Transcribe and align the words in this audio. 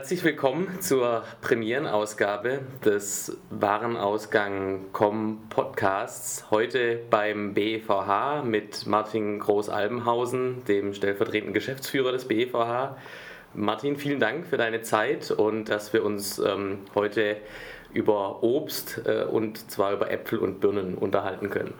Herzlich 0.00 0.24
willkommen 0.24 0.80
zur 0.80 1.24
Premierenausgabe 1.42 2.60
des 2.82 3.36
Warenausgang.com 3.50 5.42
Podcasts. 5.50 6.46
Heute 6.50 6.98
beim 7.10 7.52
BEVH 7.52 8.42
mit 8.42 8.86
Martin 8.86 9.38
Groß-Albenhausen, 9.40 10.64
dem 10.64 10.94
stellvertretenden 10.94 11.52
Geschäftsführer 11.52 12.12
des 12.12 12.26
BEVH. 12.26 12.96
Martin, 13.52 13.98
vielen 13.98 14.20
Dank 14.20 14.46
für 14.46 14.56
deine 14.56 14.80
Zeit 14.80 15.30
und 15.32 15.66
dass 15.66 15.92
wir 15.92 16.02
uns 16.02 16.38
ähm, 16.38 16.78
heute 16.94 17.36
über 17.92 18.42
Obst 18.42 19.02
äh, 19.04 19.24
und 19.24 19.70
zwar 19.70 19.92
über 19.92 20.10
Äpfel 20.10 20.38
und 20.38 20.60
Birnen 20.60 20.94
unterhalten 20.94 21.50
können. 21.50 21.74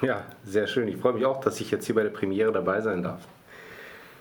Ja, 0.00 0.24
sehr 0.42 0.66
schön. 0.66 0.88
Ich 0.88 0.96
freue 0.96 1.12
mich 1.12 1.26
auch, 1.26 1.42
dass 1.42 1.60
ich 1.60 1.70
jetzt 1.70 1.84
hier 1.84 1.96
bei 1.96 2.02
der 2.02 2.08
Premiere 2.08 2.50
dabei 2.50 2.80
sein 2.80 3.02
darf. 3.02 3.28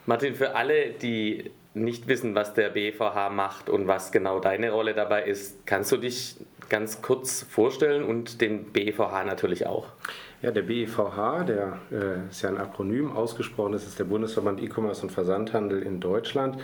Martin, 0.05 0.35
für 0.35 0.53
alle, 0.53 0.89
die 0.89 1.51
nicht 1.73 2.07
wissen, 2.07 2.35
was 2.35 2.53
der 2.53 2.70
BVH 2.70 3.30
macht 3.30 3.70
und 3.70 3.88
was 3.88 4.12
genau 4.12 4.39
deine 4.39 4.71
Rolle 4.71 4.93
dabei 4.93 5.23
ist, 5.23 5.66
kannst 5.66 5.91
du 5.91 5.98
dich 5.98 6.35
ganz 6.70 7.02
kurz 7.02 7.43
vorstellen 7.43 8.03
und 8.03 8.41
den 8.41 8.66
BVH 8.71 9.23
natürlich 9.25 9.67
auch? 9.67 9.88
Ja, 10.41 10.49
der 10.49 10.63
BEVH, 10.63 11.43
der 11.43 11.77
äh, 11.91 12.29
ist 12.29 12.41
ja 12.41 12.49
ein 12.49 12.57
Akronym 12.57 13.12
ausgesprochen, 13.12 13.73
das 13.73 13.85
ist 13.85 13.99
der 13.99 14.05
Bundesverband 14.05 14.62
E-Commerce 14.62 15.03
und 15.03 15.12
Versandhandel 15.12 15.84
in 15.84 15.99
Deutschland, 15.99 16.57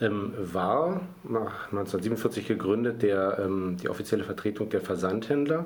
ähm, 0.00 0.32
war 0.38 1.00
nach 1.24 1.66
1947 1.72 2.46
gegründet 2.46 3.02
der, 3.02 3.40
ähm, 3.40 3.76
die 3.82 3.88
offizielle 3.88 4.22
Vertretung 4.22 4.68
der 4.68 4.80
Versandhändler. 4.80 5.64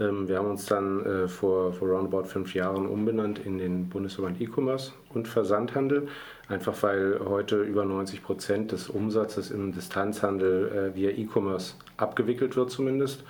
Ähm, 0.00 0.26
wir 0.26 0.38
haben 0.38 0.50
uns 0.50 0.64
dann 0.66 1.04
äh, 1.04 1.28
vor, 1.28 1.74
vor 1.74 1.88
roundabout 1.88 2.24
fünf 2.24 2.54
Jahren 2.54 2.86
umbenannt 2.86 3.38
in 3.38 3.58
den 3.58 3.90
Bundesverband 3.90 4.40
E-Commerce 4.40 4.92
und 5.12 5.28
Versandhandel 5.28 6.08
Einfach 6.48 6.80
weil 6.82 7.20
heute 7.24 7.62
über 7.62 7.84
90 7.84 8.22
Prozent 8.22 8.72
des 8.72 8.88
Umsatzes 8.88 9.50
im 9.50 9.72
Distanzhandel 9.72 10.92
äh, 10.92 10.94
via 10.94 11.10
E-Commerce 11.10 11.74
abgewickelt 11.96 12.56
wird 12.56 12.70
zumindest. 12.70 13.24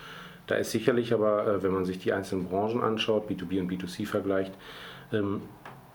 Da 0.46 0.56
ist 0.56 0.70
sicherlich 0.70 1.14
aber, 1.14 1.46
äh, 1.46 1.62
wenn 1.62 1.72
man 1.72 1.86
sich 1.86 1.98
die 1.98 2.12
einzelnen 2.12 2.46
Branchen 2.46 2.82
anschaut, 2.82 3.30
B2B 3.30 3.60
und 3.60 3.70
B2C 3.70 4.06
vergleicht, 4.06 4.52
ähm, 5.12 5.40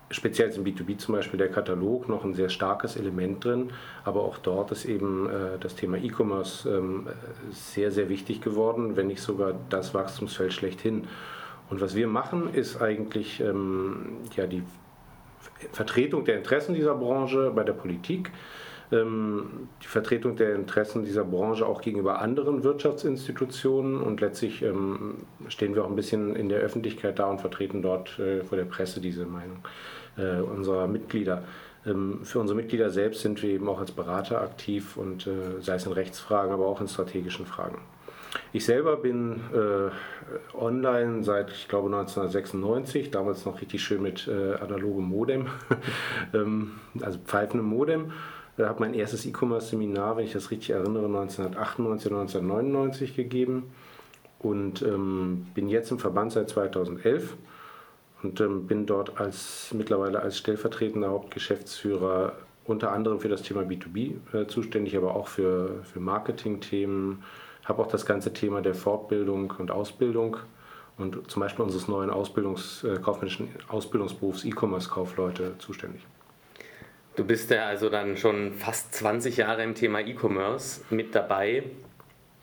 speziell 0.10 0.50
im 0.50 0.64
B2B 0.64 0.98
zum 0.98 1.16
Beispiel 1.16 1.38
der 1.38 1.50
Katalog 1.50 2.10
noch 2.10 2.26
ein 2.26 2.34
sehr 2.34 2.50
starkes 2.50 2.96
Element 2.96 3.46
drin, 3.46 3.72
aber 4.04 4.22
auch 4.22 4.38
dort 4.40 4.72
ist 4.72 4.86
eben 4.86 5.30
äh, 5.30 5.60
das 5.60 5.76
Thema 5.76 5.98
E-Commerce 5.98 6.70
ähm, 6.70 7.08
sehr, 7.52 7.92
sehr 7.92 8.10
wichtig 8.10 8.42
geworden, 8.42 8.96
wenn 8.96 9.08
nicht 9.08 9.22
sogar 9.22 9.54
das 9.70 9.94
Wachstumsfeld 9.94 10.54
schlechthin. 10.54 11.08
Und 11.70 11.80
was 11.80 11.96
wir 11.96 12.08
machen, 12.08 12.54
ist 12.54 12.82
eigentlich 12.82 13.40
ähm, 13.40 14.18
ja, 14.36 14.48
die 14.48 14.64
Vertretung 15.72 16.26
der 16.26 16.38
Interessen 16.38 16.74
dieser 16.74 16.96
Branche 16.96 17.52
bei 17.54 17.64
der 17.64 17.74
Politik, 17.74 18.32
ähm, 18.92 19.70
die 19.82 19.88
Vertretung 19.88 20.36
der 20.36 20.56
Interessen 20.56 21.04
dieser 21.04 21.24
Branche 21.24 21.66
auch 21.66 21.82
gegenüber 21.82 22.20
anderen 22.20 22.64
Wirtschaftsinstitutionen 22.64 24.02
und 24.02 24.22
letztlich 24.22 24.62
ähm, 24.62 25.18
stehen 25.48 25.76
wir 25.76 25.86
auch 25.86 25.90
ein 25.90 25.96
bisschen 25.96 26.36
in 26.36 26.50
der 26.50 26.60
Öffentlichkeit 26.60 27.20
da 27.20 27.30
und 27.30 27.40
vertreten 27.40 27.82
dort 27.82 28.20
äh, 28.20 28.44
vor 28.44 28.58
der 28.58 28.66
Presse 28.66 29.00
diese 29.00 29.26
Meinung 29.26 29.60
äh, 30.18 30.42
unserer 30.42 30.88
Mitglieder. 30.88 31.44
Ähm, 31.86 32.20
für 32.24 32.40
unsere 32.40 32.58
Mitglieder 32.58 32.90
selbst 32.90 33.22
sind 33.22 33.42
wir 33.42 33.50
eben 33.50 33.70
auch 33.70 33.80
als 33.80 33.92
Berater 33.92 34.42
aktiv 34.42 34.98
und 34.98 35.26
äh, 35.26 35.62
sei 35.62 35.76
es 35.76 35.86
in 35.86 35.94
Rechtsfragen, 35.94 36.52
aber 36.52 36.68
auch 36.68 36.82
in 36.82 36.88
strategischen 36.88 37.46
Fragen. 37.46 37.80
Ich 38.54 38.66
selber 38.66 38.98
bin 38.98 39.42
äh, 39.54 40.56
online 40.58 41.24
seit, 41.24 41.52
ich 41.52 41.68
glaube, 41.68 41.88
1996, 41.88 43.12
damals 43.12 43.46
noch 43.46 43.62
richtig 43.62 43.84
schön 43.84 44.02
mit 44.02 44.28
äh, 44.28 44.56
analogem 44.56 45.06
Modem, 45.06 45.48
ähm, 46.34 46.80
also 47.02 47.20
pfeifendem 47.20 47.68
Modem. 47.68 48.12
Ich 48.58 48.64
habe 48.64 48.80
mein 48.80 48.94
erstes 48.94 49.26
E-Commerce-Seminar, 49.26 50.18
wenn 50.18 50.26
ich 50.26 50.34
das 50.34 50.52
richtig 50.52 50.72
erinnere, 50.72 51.06
1998, 51.06 52.12
1999 52.12 53.16
gegeben. 53.16 53.72
Und 54.40 54.82
ähm, 54.82 55.46
bin 55.54 55.70
jetzt 55.70 55.92
im 55.92 56.00
Verband 56.00 56.32
seit 56.32 56.50
2011 56.50 57.38
und 58.24 58.42
ähm, 58.42 58.66
bin 58.68 58.86
dort 58.86 59.20
als 59.20 59.72
mittlerweile 59.74 60.22
als 60.22 60.38
stellvertretender 60.38 61.10
Hauptgeschäftsführer 61.10 62.34
unter 62.66 62.92
anderem 62.92 63.20
für 63.20 63.30
das 63.30 63.44
Thema 63.44 63.62
B2B 63.62 64.14
äh, 64.34 64.48
zuständig, 64.48 64.98
aber 64.98 65.16
auch 65.16 65.28
für, 65.28 65.84
für 65.84 66.00
Marketing-Themen, 66.00 67.24
habe 67.66 67.82
auch 67.82 67.88
das 67.88 68.06
ganze 68.06 68.34
Thema 68.34 68.62
der 68.62 68.76
Fortbildung 68.76 69.54
und 69.58 69.72
Ausbildung 69.72 70.38
und 70.98 71.30
zum 71.30 71.40
Beispiel 71.42 71.64
unseres 71.64 71.88
neuen 71.88 72.10
Ausbildungs, 72.10 72.84
äh, 72.84 73.00
kaufmännischen 73.00 73.50
Ausbildungsberufs 73.68 74.46
E-Commerce-Kaufleute 74.46 75.58
zuständig. 75.58 76.06
Du 77.16 77.26
bist 77.26 77.50
ja 77.50 77.66
also 77.66 77.90
dann 77.90 78.16
schon 78.16 78.54
fast 78.54 78.94
20 78.96 79.38
Jahre 79.38 79.64
im 79.64 79.76
Thema 79.76 80.00
E-Commerce 80.00 80.82
mit 80.90 81.14
dabei. 81.14 81.64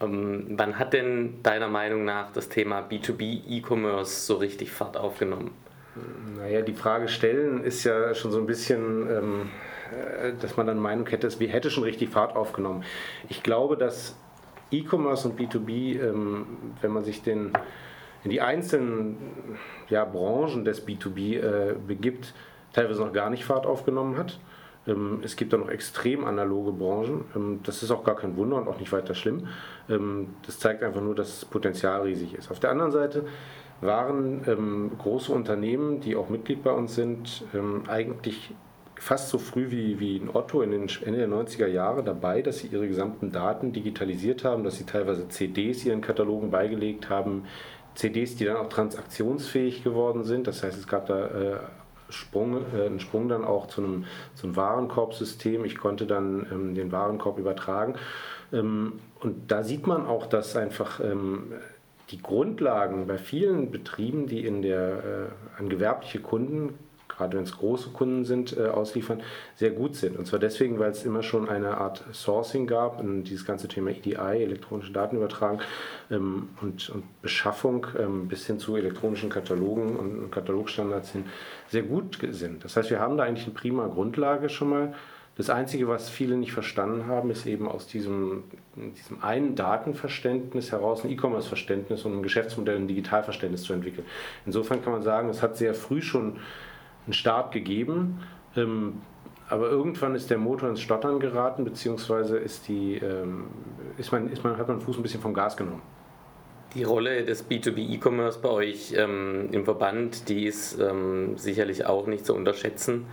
Ähm, 0.01 0.47
wann 0.51 0.79
hat 0.79 0.93
denn 0.93 1.43
deiner 1.43 1.69
Meinung 1.69 2.05
nach 2.05 2.33
das 2.33 2.49
Thema 2.49 2.81
B2B 2.81 3.49
E-Commerce 3.49 4.27
so 4.27 4.37
richtig 4.37 4.71
Fahrt 4.71 4.97
aufgenommen? 4.97 5.53
Naja, 6.37 6.61
die 6.61 6.75
Frage 6.75 7.09
stellen 7.09 7.65
ist 7.65 7.85
ja 7.85 8.15
schon 8.15 8.31
so 8.31 8.39
ein 8.39 8.47
bisschen, 8.47 9.11
ähm, 9.11 9.51
äh, 10.23 10.33
dass 10.41 10.57
man 10.57 10.67
dann 10.67 10.79
Meinung 10.79 11.07
hätte, 11.07 11.27
es 11.27 11.41
hätte 11.41 11.71
schon 11.71 11.85
richtig 11.85 12.11
Fahrt 12.11 12.37
aufgenommen. 12.37 12.85
Ich 13.29 13.43
glaube, 13.43 13.77
dass 13.77 14.17
E-Commerce 14.71 15.29
und 15.29 15.39
B2B, 15.39 16.01
ähm, 16.01 16.47
wenn 16.81 16.91
man 16.91 17.05
sich 17.05 17.23
den, 17.23 17.53
in 18.25 18.31
die 18.31 18.41
einzelnen 18.41 19.17
ja, 19.89 20.05
Branchen 20.05 20.65
des 20.65 20.87
B2B 20.87 21.41
äh, 21.41 21.75
begibt, 21.75 22.35
teilweise 22.73 23.05
noch 23.05 23.13
gar 23.13 23.31
nicht 23.31 23.45
Fahrt 23.45 23.67
aufgenommen 23.67 24.19
hat. 24.19 24.39
Ähm, 24.87 25.21
es 25.23 25.37
gibt 25.37 25.53
da 25.53 25.57
noch 25.57 25.69
extrem 25.69 26.25
analoge 26.25 26.73
Branchen. 26.73 27.25
Ähm, 27.37 27.61
das 27.63 27.83
ist 27.83 27.91
auch 27.91 28.05
gar 28.05 28.17
kein 28.17 28.37
Wunder 28.37 28.57
und 28.57 28.69
auch 28.69 28.79
nicht 28.79 28.93
weiter 28.93 29.15
schlimm. 29.15 29.49
Ähm, 29.89 30.35
das 30.47 30.59
zeigt 30.59 30.83
einfach 30.83 31.01
nur, 31.01 31.15
dass 31.15 31.41
das 31.41 31.45
Potenzial 31.45 32.03
riesig 32.03 32.35
ist. 32.35 32.51
Auf 32.51 32.61
der 32.61 32.71
anderen 32.71 32.93
Seite 32.93 33.25
waren 33.81 34.43
ähm, 34.47 34.91
große 34.99 35.33
Unternehmen, 35.33 36.01
die 36.01 36.17
auch 36.17 36.29
Mitglied 36.29 36.63
bei 36.63 36.73
uns 36.73 36.95
sind, 36.95 37.45
ähm, 37.55 37.85
eigentlich 37.87 38.55
fast 38.99 39.29
so 39.29 39.39
früh 39.39 39.71
wie, 39.71 40.01
wie 40.01 40.17
in 40.17 40.29
Otto 40.29 40.63
in 40.63 40.71
den 40.71 40.89
Ende 41.05 41.19
der 41.19 41.29
90er 41.29 41.67
Jahre 41.67 42.03
dabei, 42.03 42.43
dass 42.43 42.59
sie 42.59 42.69
ihre 42.69 42.89
gesamten 42.89 43.33
Daten 43.33 43.73
digitalisiert 43.73 44.45
haben, 44.45 44.65
dass 44.65 44.77
sie 44.77 44.85
teilweise 44.85 45.29
CDs 45.29 45.85
ihren 45.85 46.01
Katalogen 46.01 46.51
beigelegt 46.51 47.09
haben, 47.09 47.45
CDs, 47.95 48.37
die 48.37 48.45
dann 48.45 48.57
auch 48.57 48.69
transaktionsfähig 48.69 49.83
geworden 49.83 50.25
sind. 50.25 50.47
Das 50.47 50.63
heißt, 50.63 50.79
es 50.79 50.87
gab 50.87 51.07
da 51.07 51.27
äh, 51.27 51.57
Sprung, 52.11 52.65
äh, 52.75 52.87
einen 52.87 53.01
Sprung 53.01 53.29
dann 53.29 53.45
auch 53.45 53.67
zu 53.67 53.83
einem, 53.83 54.05
zu 54.35 54.47
einem 54.47 54.57
Warenkorbsystem. 54.57 55.65
Ich 55.65 55.77
konnte 55.77 56.07
dann 56.07 56.47
ähm, 56.51 56.75
den 56.75 56.93
Warenkorb 56.93 57.39
übertragen. 57.39 57.95
Ähm, 58.53 59.01
und 59.21 59.51
da 59.51 59.63
sieht 59.63 59.87
man 59.87 60.07
auch, 60.07 60.27
dass 60.27 60.57
einfach 60.57 61.01
ähm, 61.01 61.53
die 62.11 62.23
Grundlagen 62.23 63.07
bei 63.07 63.19
vielen 63.19 63.71
Betrieben, 63.71 64.27
die 64.27 64.47
in 64.47 64.63
der, 64.63 64.91
äh, 64.91 65.61
an 65.61 65.69
gewerbliche 65.69 66.21
Kunden 66.21 66.75
gerade 67.19 67.37
wenn 67.37 67.45
es 67.45 67.57
große 67.57 67.91
Kunden 67.91 68.25
sind, 68.25 68.57
äh, 68.57 68.69
ausliefern, 68.69 69.21
sehr 69.57 69.71
gut 69.71 69.97
sind. 69.97 70.17
Und 70.17 70.27
zwar 70.27 70.39
deswegen, 70.39 70.79
weil 70.79 70.91
es 70.91 71.05
immer 71.05 71.23
schon 71.23 71.49
eine 71.49 71.77
Art 71.77 72.05
Sourcing 72.13 72.67
gab 72.67 73.01
und 73.01 73.25
dieses 73.25 73.45
ganze 73.45 73.69
Thema 73.69 73.91
EDI, 73.91 74.43
elektronische 74.43 74.93
Datenübertragung 74.93 75.61
ähm, 76.11 76.49
und, 76.63 76.89
und, 76.91 77.05
Beschaffung 77.21 77.87
ähm, 77.99 78.29
bis 78.29 78.47
hin 78.47 78.59
zu 78.59 78.77
elektronischen 78.77 79.29
Katalogen 79.29 79.97
und 79.97 80.31
Katalogstandards 80.31 81.13
hin 81.13 81.25
sehr 81.69 81.83
gut 81.83 82.19
sind. 82.31 82.65
Das 82.65 82.77
heißt, 82.77 82.91
wir 82.91 83.01
haben 83.01 83.17
da 83.17 83.25
eigentlich 83.25 83.47
eine 83.47 83.55
prima 83.55 83.87
Grundlage 83.89 84.49
schon 84.49 84.71
mal. 84.71 84.95
Das 85.39 85.51
Einzige, 85.51 85.87
was 85.87 86.11
viele 86.11 86.37
nicht 86.37 86.53
verstanden 86.53 87.07
haben, 87.07 87.31
ist 87.31 87.47
eben 87.47 87.69
aus 87.69 87.87
diesem, 87.87 88.43
diesem 88.75 89.23
einen 89.23 89.55
Datenverständnis 89.55 90.73
heraus 90.73 91.05
ein 91.05 91.11
E-Commerce-Verständnis 91.11 92.05
und 92.05 92.17
ein 92.17 92.23
Geschäftsmodell, 92.25 92.75
ein 92.75 92.89
Digitalverständnis 92.89 93.63
zu 93.63 93.73
entwickeln. 93.73 94.05
Insofern 94.47 94.83
kann 94.83 94.93
man 94.93 95.03
sagen, 95.03 95.29
es 95.29 95.41
hat 95.41 95.57
sehr 95.57 95.75
früh 95.75 96.03
schon 96.03 96.39
einen 97.09 97.15
Start 97.15 97.53
gegeben. 97.53 98.21
Ähm, 98.55 99.01
aber 99.49 99.71
irgendwann 99.71 100.15
ist 100.15 100.31
der 100.31 100.39
Motor 100.39 100.69
ins 100.69 100.81
Stottern 100.81 101.21
geraten, 101.21 101.65
beziehungsweise 101.65 102.37
ist 102.37 102.69
die, 102.69 102.97
ähm, 102.97 103.45
ist 103.97 104.13
man, 104.13 104.31
ist 104.31 104.45
man, 104.45 104.59
hat 104.59 104.69
man 104.69 104.79
den 104.79 104.85
Fuß 104.85 104.99
ein 104.99 105.03
bisschen 105.03 105.23
vom 105.23 105.33
Gas 105.33 105.57
genommen. 105.57 105.83
Die 106.75 106.83
Rolle 106.83 107.25
des 107.25 107.49
B2B 107.49 107.79
E-Commerce 107.79 108.41
bei 108.41 108.51
euch 108.51 108.93
ähm, 108.95 109.49
im 109.53 109.65
Verband, 109.65 110.29
die 110.29 110.45
ist 110.45 110.79
ähm, 110.79 111.39
sicherlich 111.39 111.87
auch 111.87 112.07
nicht 112.07 112.27
zu 112.27 112.35
unterschätzen. 112.35 113.07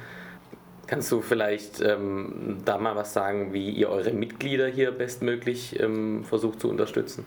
Kannst 0.88 1.10
du 1.12 1.22
vielleicht 1.22 1.82
ähm, 1.82 2.58
da 2.66 2.78
mal 2.78 2.98
was 2.98 3.14
sagen, 3.14 3.54
wie 3.54 3.70
ihr 3.70 3.90
eure 3.90 4.12
Mitglieder 4.12 4.68
hier 4.68 4.92
bestmöglich 4.92 5.80
ähm, 5.80 6.26
versucht 6.26 6.60
zu 6.60 6.70
unterstützen? 6.70 7.26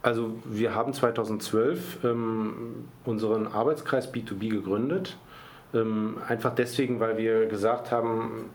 Also 0.00 0.32
wir 0.44 0.74
haben 0.74 0.92
2012 0.92 1.98
unseren 3.04 3.46
Arbeitskreis 3.46 4.12
B2B 4.12 4.48
gegründet 4.48 5.16
ähm, 5.16 5.21
einfach 6.28 6.54
deswegen, 6.54 7.00
weil 7.00 7.16
wir 7.16 7.46
gesagt 7.46 7.90
haben, 7.90 8.50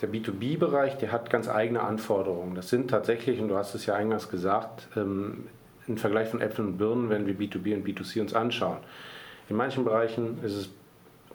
der 0.00 0.10
B2B-Bereich, 0.10 0.98
der 0.98 1.12
hat 1.12 1.30
ganz 1.30 1.48
eigene 1.48 1.80
Anforderungen. 1.80 2.54
Das 2.54 2.68
sind 2.68 2.88
tatsächlich, 2.90 3.40
und 3.40 3.48
du 3.48 3.56
hast 3.56 3.74
es 3.74 3.86
ja 3.86 3.94
eingangs 3.94 4.28
gesagt, 4.28 4.88
ähm, 4.96 5.46
im 5.86 5.96
Vergleich 5.96 6.28
von 6.28 6.40
Äpfeln 6.40 6.68
und 6.68 6.78
Birnen, 6.78 7.08
wenn 7.08 7.26
wir 7.26 7.34
B2B 7.34 7.74
und 7.74 7.86
B2C 7.86 8.20
uns 8.20 8.34
anschauen. 8.34 8.78
In 9.48 9.56
manchen 9.56 9.84
Bereichen 9.84 10.38
ist 10.44 10.54
es 10.54 10.70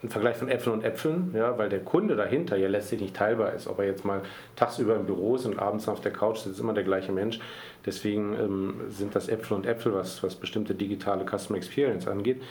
ein 0.03 0.09
Vergleich 0.09 0.35
von 0.35 0.50
Äpfeln 0.50 0.75
und 0.75 0.83
Äpfeln, 0.83 1.33
ja, 1.33 1.57
weil 1.57 1.69
der 1.69 1.80
Kunde 1.80 2.15
dahinter 2.15 2.57
ja 2.57 2.68
letztlich 2.68 3.00
nicht 3.00 3.15
teilbar 3.15 3.53
ist. 3.53 3.68
Ob 3.68 3.80
er 3.80 3.85
jetzt 3.85 4.03
mal 4.03 4.21
tagsüber 4.56 4.95
im 4.97 5.06
Büro 5.06 5.35
ist 5.35 5.45
und 5.45 5.57
abends 5.57 5.88
auf 5.88 6.01
der 6.01 6.12
Couch 6.12 6.39
sitzt, 6.39 6.56
ist 6.56 6.59
immer 6.59 6.74
der 6.74 6.83
gleiche 6.83 7.13
Mensch. 7.13 7.39
Deswegen 7.85 8.33
ähm, 8.33 8.74
sind 8.89 9.15
das 9.15 9.30
Äpfel 9.30 9.56
und 9.56 9.65
Äpfel, 9.65 9.94
was, 9.94 10.21
was 10.21 10.35
bestimmte 10.35 10.75
digitale 10.75 11.25
Customer 11.25 11.57
Experience 11.57 12.07
angeht. 12.07 12.41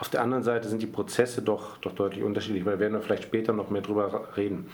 Auf 0.00 0.08
der 0.08 0.22
anderen 0.22 0.42
Seite 0.42 0.66
sind 0.66 0.80
die 0.80 0.86
Prozesse 0.86 1.42
doch, 1.42 1.76
doch 1.76 1.92
deutlich 1.92 2.24
unterschiedlich, 2.24 2.64
weil 2.64 2.74
wir 2.74 2.80
werden 2.80 2.94
da 2.94 3.00
vielleicht 3.00 3.24
später 3.24 3.52
noch 3.52 3.68
mehr 3.68 3.82
drüber 3.82 4.28
reden. 4.34 4.66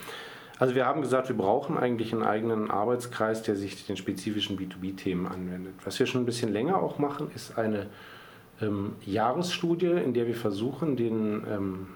Also 0.60 0.76
wir 0.76 0.86
haben 0.86 1.02
gesagt, 1.02 1.28
wir 1.28 1.36
brauchen 1.36 1.76
eigentlich 1.76 2.12
einen 2.12 2.22
eigenen 2.22 2.70
Arbeitskreis, 2.70 3.42
der 3.42 3.56
sich 3.56 3.84
den 3.86 3.96
spezifischen 3.96 4.56
B2B-Themen 4.56 5.26
anwendet. 5.26 5.74
Was 5.84 5.98
wir 5.98 6.06
schon 6.06 6.22
ein 6.22 6.26
bisschen 6.26 6.52
länger 6.52 6.80
auch 6.80 6.98
machen, 6.98 7.30
ist 7.34 7.58
eine 7.58 7.88
ähm, 8.62 8.92
Jahresstudie, 9.04 9.86
in 9.86 10.14
der 10.14 10.28
wir 10.28 10.36
versuchen, 10.36 10.96
den 10.96 11.44
ähm, 11.50 11.88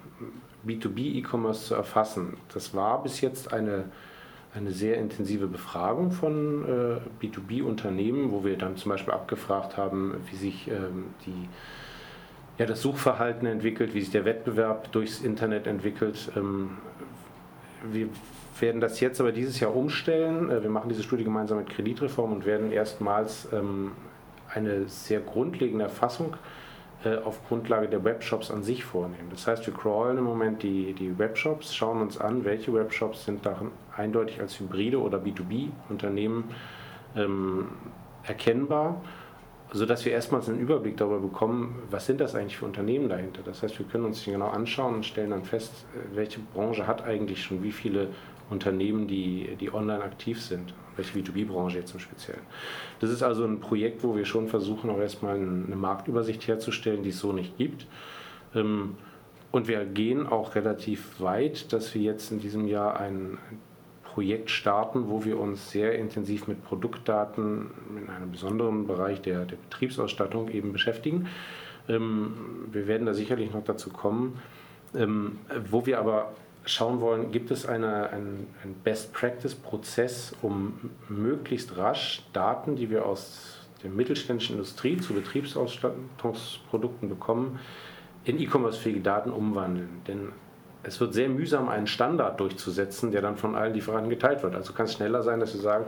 B2B-E-Commerce 0.67 1.67
zu 1.67 1.75
erfassen. 1.77 2.37
Das 2.53 2.75
war 2.75 3.01
bis 3.03 3.21
jetzt 3.21 3.53
eine, 3.53 3.85
eine 4.55 4.73
sehr 4.73 4.99
intensive 4.99 5.47
Befragung 5.47 6.11
von 6.11 6.65
äh, 6.65 7.25
B2B-Unternehmen, 7.25 8.33
wo 8.33 8.45
wir 8.45 8.59
dann 8.59 8.77
zum 8.77 8.91
Beispiel 8.91 9.15
abgefragt 9.15 9.77
haben, 9.77 10.17
wie 10.31 10.37
sich 10.37 10.69
ähm, 10.69 11.15
die, 11.25 11.49
ja, 12.61 12.67
das 12.67 12.83
Suchverhalten 12.83 13.47
entwickelt, 13.47 13.95
wie 13.95 14.01
sich 14.01 14.11
der 14.11 14.27
Wettbewerb 14.27 14.93
durchs 14.93 15.23
Internet 15.23 15.67
entwickelt. 15.67 16.31
Ähm, 16.37 16.77
wir 17.91 18.11
werden 18.61 18.83
das 18.83 19.01
jetzt 19.01 19.19
aber 19.19 19.33
dieses 19.33 19.61
Jahr 19.61 19.75
umstellen. 19.75 20.51
Äh, 20.51 20.63
wir 20.63 20.69
machen 20.69 20.91
diese 20.91 21.03
Studie 21.03 21.25
gemeinsam 21.25 21.57
mit 21.57 21.71
Kreditreform 21.71 22.33
und 22.33 22.45
werden 22.45 22.71
erstmals 22.71 23.49
ähm, 23.55 23.93
eine 24.53 24.87
sehr 24.89 25.21
grundlegende 25.21 25.87
Erfassung 25.87 26.37
äh, 27.03 27.17
auf 27.17 27.49
Grundlage 27.49 27.89
der 27.89 28.05
Webshops 28.05 28.51
an 28.51 28.63
sich 28.63 28.85
vornehmen. 28.85 29.31
Das 29.31 29.47
heißt, 29.47 29.67
wir 29.67 29.73
crawlen 29.73 30.19
im 30.19 30.25
Moment 30.25 30.63
die, 30.63 30.93
die 30.93 31.19
Webshops, 31.19 31.75
schauen 31.75 32.03
uns 32.03 32.19
an, 32.19 32.45
welche 32.45 32.75
Webshops 32.75 33.25
sind 33.25 33.47
da 33.47 33.59
eindeutig 33.97 34.39
als 34.39 34.61
Hybride 34.61 35.01
oder 35.01 35.17
B2B-Unternehmen 35.17 36.45
ähm, 37.17 37.69
erkennbar, 38.23 39.01
sodass 39.73 40.05
wir 40.05 40.13
erstmals 40.13 40.49
einen 40.49 40.59
Überblick 40.59 40.97
darüber 40.97 41.21
bekommen, 41.21 41.83
was 41.91 42.07
sind 42.07 42.21
das 42.21 42.35
eigentlich 42.35 42.57
für 42.57 42.65
Unternehmen 42.65 43.09
dahinter. 43.09 43.43
Das 43.45 43.63
heißt, 43.63 43.79
wir 43.79 43.87
können 43.87 44.05
uns 44.05 44.25
die 44.25 44.33
genau 44.33 44.49
anschauen 44.49 44.97
und 44.97 45.07
stellen 45.07 45.31
dann 45.31 45.45
fest, 45.45 45.73
welche 46.13 46.41
Branche 46.41 46.87
hat 46.87 47.05
eigentlich 47.05 47.43
schon 47.43 47.63
wie 47.63 47.73
viele 47.73 48.09
Unternehmen, 48.51 49.07
die, 49.07 49.57
die 49.61 49.73
online 49.73 50.03
aktiv 50.03 50.43
sind, 50.43 50.75
welche 50.97 51.19
B2B-Branche 51.19 51.79
jetzt 51.79 51.95
im 51.95 52.01
Speziellen. 52.01 52.43
Das 52.99 53.11
ist 53.11 53.23
also 53.23 53.45
ein 53.45 53.61
Projekt, 53.61 54.03
wo 54.03 54.17
wir 54.17 54.25
schon 54.25 54.49
versuchen, 54.49 54.91
auch 54.91 54.99
erstmal 54.99 55.37
eine 55.37 55.77
Marktübersicht 55.77 56.47
herzustellen, 56.49 57.03
die 57.03 57.11
es 57.11 57.21
so 57.21 57.33
nicht 57.33 57.57
gibt. 57.57 57.87
Ähm, 58.55 58.97
und 59.53 59.69
wir 59.69 59.85
gehen 59.85 60.27
auch 60.27 60.55
relativ 60.55 61.21
weit, 61.21 61.73
dass 61.73 61.95
wir 61.95 62.03
jetzt 62.03 62.31
in 62.31 62.41
diesem 62.41 62.67
Jahr 62.67 62.99
ein 62.99 63.39
Projekt 64.21 64.51
starten, 64.51 65.09
wo 65.09 65.25
wir 65.25 65.41
uns 65.41 65.71
sehr 65.71 65.99
intensiv 65.99 66.47
mit 66.47 66.63
Produktdaten 66.63 67.71
in 67.97 68.11
einem 68.11 68.31
besonderen 68.31 68.87
Bereich 68.87 69.23
der, 69.23 69.47
der 69.47 69.57
Betriebsausstattung 69.57 70.51
eben 70.51 70.75
beschäftigen. 70.75 71.29
Ähm, 71.89 72.35
wir 72.71 72.87
werden 72.87 73.07
da 73.07 73.15
sicherlich 73.15 73.51
noch 73.51 73.65
dazu 73.65 73.89
kommen, 73.89 74.39
ähm, 74.95 75.39
wo 75.71 75.87
wir 75.87 75.99
aber 75.99 76.33
schauen 76.67 77.01
wollen, 77.01 77.33
gibt 77.33 77.51
es 77.51 77.65
eine, 77.65 78.11
einen, 78.11 78.49
einen 78.63 78.75
Best-Practice-Prozess, 78.85 80.37
um 80.43 80.91
möglichst 81.09 81.79
rasch 81.79 82.23
Daten, 82.35 82.77
die 82.77 82.91
wir 82.91 83.07
aus 83.07 83.71
der 83.83 83.89
mittelständischen 83.89 84.57
Industrie 84.57 84.99
zu 84.99 85.15
Betriebsausstattungsprodukten 85.15 87.09
bekommen, 87.09 87.59
in 88.25 88.39
E-Commerce-fähige 88.39 89.01
Daten 89.01 89.31
umwandeln. 89.31 90.03
Denn 90.07 90.33
es 90.83 91.01
wird 91.01 91.15
sehr 91.15 91.29
mühsam, 91.29 91.69
einen 91.69 91.87
Standard 91.87 92.41
durchzusetzen, 92.41 93.11
der 93.11 93.23
dann 93.23 93.37
von 93.37 93.55
allen 93.55 93.75
Lieferanten 93.75 94.11
geteilt 94.11 94.43
wird. 94.43 94.55
Also 94.55 94.73
kann 94.73 94.87
es 94.87 94.95
schneller 94.95 95.23
sein, 95.23 95.41
dass 95.41 95.55
wir 95.55 95.61
sagen, 95.61 95.87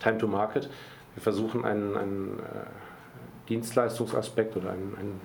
Time 0.00 0.18
to 0.18 0.26
Market, 0.26 0.68
wir 1.14 1.22
versuchen 1.22 1.64
einen, 1.64 1.96
einen 1.96 2.38
äh, 2.38 3.48
Dienstleistungsaspekt 3.48 4.56
oder 4.56 4.70
einen, 4.70 4.96
einen, 4.98 5.20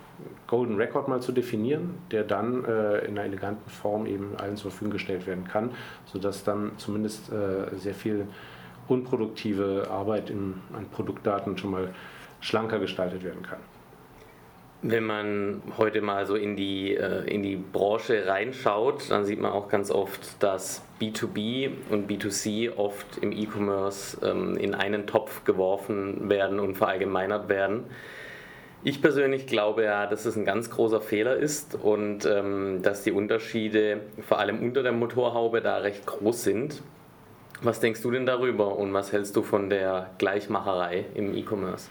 Golden 0.47 0.75
Record 0.75 1.09
mal 1.09 1.21
zu 1.21 1.33
definieren, 1.33 1.95
der 2.09 2.23
dann 2.23 2.63
äh, 2.63 2.99
in 2.99 3.17
einer 3.17 3.23
eleganten 3.23 3.69
Form 3.69 4.05
eben 4.05 4.33
allen 4.37 4.55
zur 4.55 4.71
Verfügung 4.71 4.93
gestellt 4.93 5.27
werden 5.27 5.45
kann, 5.45 5.71
sodass 6.05 6.43
dann 6.45 6.71
zumindest 6.77 7.31
äh, 7.31 7.75
sehr 7.75 7.93
viel 7.93 8.27
unproduktive 8.87 9.87
Arbeit 9.91 10.29
in, 10.29 10.55
an 10.73 10.85
Produktdaten 10.89 11.57
schon 11.57 11.71
mal 11.71 11.93
schlanker 12.39 12.79
gestaltet 12.79 13.23
werden 13.23 13.41
kann. 13.41 13.59
Wenn 14.83 15.05
man 15.05 15.63
heute 15.77 16.01
mal 16.01 16.27
so 16.27 16.35
in 16.35 16.55
die, 16.55 16.95
äh, 16.95 17.23
in 17.25 17.41
die 17.41 17.55
Branche 17.55 18.27
reinschaut, 18.27 19.09
dann 19.09 19.25
sieht 19.25 19.41
man 19.41 19.51
auch 19.51 19.69
ganz 19.69 19.89
oft, 19.89 20.41
dass 20.41 20.83
B2B 21.01 21.71
und 21.89 22.09
B2C 22.09 22.77
oft 22.77 23.17
im 23.17 23.31
E-Commerce 23.31 24.17
ähm, 24.23 24.55
in 24.55 24.75
einen 24.75 25.07
Topf 25.07 25.43
geworfen 25.45 26.29
werden 26.29 26.59
und 26.59 26.75
verallgemeinert 26.75 27.49
werden. 27.49 27.85
Ich 28.83 29.01
persönlich 29.01 29.47
glaube 29.47 29.83
ja, 29.83 30.05
dass 30.05 30.25
es 30.25 30.35
ein 30.35 30.45
ganz 30.45 30.69
großer 30.69 31.01
Fehler 31.01 31.35
ist 31.35 31.73
und 31.73 32.25
ähm, 32.25 32.83
dass 32.83 33.01
die 33.01 33.11
Unterschiede 33.11 34.01
vor 34.21 34.37
allem 34.37 34.61
unter 34.61 34.83
der 34.83 34.91
Motorhaube 34.91 35.61
da 35.61 35.77
recht 35.77 36.05
groß 36.05 36.43
sind. 36.43 36.83
Was 37.63 37.79
denkst 37.79 38.03
du 38.03 38.11
denn 38.11 38.27
darüber 38.27 38.77
und 38.77 38.93
was 38.93 39.11
hältst 39.11 39.35
du 39.35 39.41
von 39.41 39.71
der 39.71 40.11
Gleichmacherei 40.19 41.05
im 41.15 41.35
E-Commerce? 41.35 41.89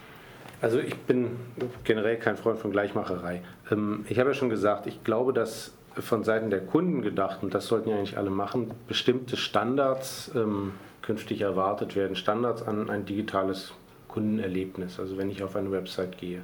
Also 0.67 0.81
ich 0.81 0.97
bin 0.97 1.37
generell 1.85 2.17
kein 2.17 2.37
Freund 2.37 2.59
von 2.59 2.73
Gleichmacherei. 2.73 3.41
Ähm, 3.71 4.05
ich 4.09 4.19
habe 4.19 4.31
ja 4.31 4.35
schon 4.35 4.49
gesagt, 4.49 4.89
ich 4.89 5.05
glaube, 5.05 5.33
dass 5.33 5.73
von 5.97 6.25
Seiten 6.25 6.51
der 6.51 6.59
Kunden 6.59 7.03
gedacht, 7.03 7.45
und 7.45 7.55
das 7.55 7.69
sollten 7.69 7.89
ja 7.89 7.95
eigentlich 7.95 8.19
alle 8.19 8.31
machen, 8.31 8.73
bestimmte 8.89 9.37
Standards 9.37 10.33
ähm, 10.35 10.73
künftig 11.03 11.43
erwartet 11.43 11.95
werden. 11.95 12.17
Standards 12.17 12.65
an 12.65 12.91
ein 12.91 13.05
digitales 13.05 13.75
Kundenerlebnis, 14.09 14.99
also 14.99 15.17
wenn 15.17 15.31
ich 15.31 15.45
auf 15.45 15.55
eine 15.55 15.71
Website 15.71 16.19
gehe. 16.19 16.43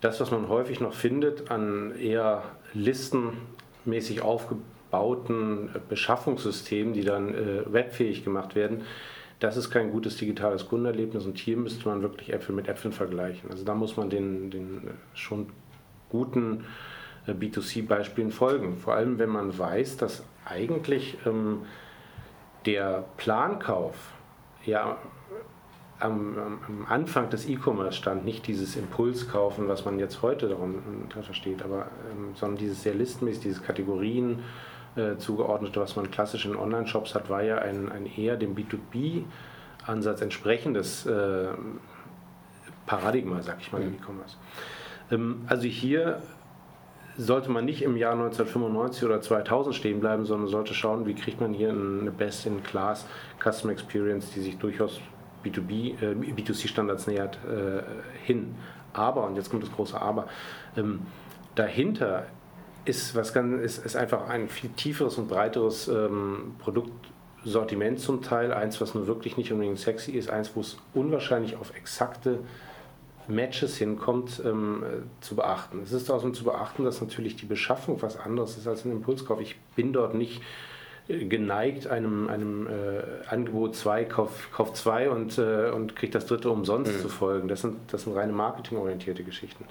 Das, 0.00 0.18
was 0.18 0.30
man 0.30 0.48
häufig 0.48 0.80
noch 0.80 0.94
findet 0.94 1.50
an 1.50 1.94
eher 1.94 2.44
listenmäßig 2.72 4.22
aufgebauten 4.22 5.68
Beschaffungssystemen, 5.90 6.94
die 6.94 7.04
dann 7.04 7.34
äh, 7.34 7.70
webfähig 7.70 8.24
gemacht 8.24 8.54
werden, 8.54 8.80
das 9.42 9.56
ist 9.56 9.70
kein 9.70 9.90
gutes 9.90 10.16
digitales 10.16 10.68
Kundenerlebnis 10.68 11.26
und 11.26 11.36
hier 11.36 11.56
müsste 11.56 11.88
man 11.88 12.00
wirklich 12.00 12.32
Äpfel 12.32 12.54
mit 12.54 12.68
Äpfeln 12.68 12.92
vergleichen. 12.92 13.50
Also 13.50 13.64
da 13.64 13.74
muss 13.74 13.96
man 13.96 14.08
den, 14.08 14.50
den 14.50 14.90
schon 15.14 15.48
guten 16.10 16.64
äh, 17.26 17.32
B2C-Beispielen 17.32 18.30
folgen. 18.30 18.76
Vor 18.76 18.94
allem, 18.94 19.18
wenn 19.18 19.30
man 19.30 19.58
weiß, 19.58 19.96
dass 19.96 20.22
eigentlich 20.44 21.18
ähm, 21.26 21.62
der 22.66 23.04
Plankauf 23.16 23.96
ja 24.64 24.98
am, 25.98 26.36
am 26.38 26.86
Anfang 26.88 27.28
des 27.30 27.48
E-Commerce 27.48 27.98
stand, 27.98 28.24
nicht 28.24 28.46
dieses 28.46 28.76
Impulskaufen, 28.76 29.66
was 29.66 29.84
man 29.84 29.98
jetzt 29.98 30.22
heute 30.22 30.48
darunter 30.48 31.22
versteht, 31.22 31.62
aber, 31.62 31.88
ähm, 32.12 32.34
sondern 32.34 32.58
dieses 32.58 32.82
sehr 32.82 32.94
listenmäßig, 32.94 33.42
dieses 33.42 33.62
Kategorien 33.62 34.40
äh, 34.96 35.16
zugeordnete, 35.16 35.80
was 35.80 35.96
man 35.96 36.10
klassisch 36.10 36.44
in 36.44 36.56
Online-Shops 36.56 37.14
hat, 37.14 37.30
war 37.30 37.42
ja 37.42 37.58
ein, 37.58 37.90
ein 37.90 38.06
eher 38.06 38.36
dem 38.36 38.54
B2B-Ansatz 38.54 40.20
entsprechendes 40.20 41.06
äh, 41.06 41.48
Paradigma, 42.86 43.42
sag 43.42 43.60
ich 43.60 43.72
mal, 43.72 43.82
im 43.82 43.94
E-Commerce. 43.94 44.36
Ähm, 45.10 45.42
also 45.46 45.64
hier 45.64 46.20
sollte 47.16 47.50
man 47.50 47.64
nicht 47.64 47.82
im 47.82 47.96
Jahr 47.96 48.12
1995 48.12 49.04
oder 49.04 49.20
2000 49.20 49.74
stehen 49.74 50.00
bleiben, 50.00 50.24
sondern 50.24 50.48
sollte 50.48 50.74
schauen, 50.74 51.06
wie 51.06 51.14
kriegt 51.14 51.40
man 51.40 51.52
hier 51.52 51.70
eine 51.70 52.10
Best-in-Class 52.10 53.06
Customer 53.42 53.72
Experience, 53.72 54.30
die 54.30 54.40
sich 54.40 54.58
durchaus 54.58 55.00
B2B, 55.44 56.02
äh, 56.02 56.14
B2C-Standards 56.14 57.06
nähert, 57.06 57.38
äh, 57.44 57.82
hin. 58.24 58.54
Aber, 58.92 59.26
und 59.26 59.36
jetzt 59.36 59.50
kommt 59.50 59.62
das 59.62 59.72
große 59.72 60.00
Aber, 60.00 60.26
ähm, 60.76 61.00
dahinter 61.54 62.26
ist, 62.84 63.14
was 63.14 63.32
ganz, 63.32 63.60
ist, 63.62 63.84
ist 63.84 63.96
einfach 63.96 64.28
ein 64.28 64.48
viel 64.48 64.70
tieferes 64.70 65.18
und 65.18 65.28
breiteres 65.28 65.88
ähm, 65.88 66.56
Produktsortiment 66.58 68.00
zum 68.00 68.22
Teil. 68.22 68.52
Eins, 68.52 68.80
was 68.80 68.94
nur 68.94 69.06
wirklich 69.06 69.36
nicht 69.36 69.52
unbedingt 69.52 69.78
sexy 69.78 70.12
ist, 70.12 70.30
eins, 70.30 70.52
wo 70.54 70.60
es 70.60 70.78
unwahrscheinlich 70.94 71.56
auf 71.56 71.74
exakte 71.76 72.40
Matches 73.28 73.76
hinkommt, 73.76 74.42
ähm, 74.44 74.84
zu 75.20 75.36
beachten. 75.36 75.80
Es 75.82 75.92
ist 75.92 76.10
außerdem 76.10 76.34
zu 76.34 76.44
beachten, 76.44 76.84
dass 76.84 77.00
natürlich 77.00 77.36
die 77.36 77.46
Beschaffung 77.46 78.02
was 78.02 78.18
anderes 78.18 78.56
ist 78.58 78.66
als 78.66 78.84
ein 78.84 78.92
Impulskauf. 78.92 79.40
Ich 79.40 79.56
bin 79.76 79.92
dort 79.92 80.14
nicht 80.14 80.42
geneigt, 81.28 81.86
einem, 81.86 82.28
einem 82.28 82.66
äh, 82.66 83.26
Angebot 83.28 83.76
2, 83.76 84.04
Kauf, 84.04 84.50
Kauf 84.52 84.72
2 84.72 85.10
und, 85.10 85.38
äh, 85.38 85.70
und 85.70 85.96
kriegt 85.96 86.14
das 86.14 86.26
dritte 86.26 86.50
umsonst 86.50 86.92
mhm. 86.92 87.00
zu 87.00 87.08
folgen. 87.08 87.48
Das 87.48 87.60
sind, 87.60 87.76
das 87.92 88.02
sind 88.02 88.14
reine 88.14 88.32
marketingorientierte 88.32 89.24
Geschichten. 89.24 89.64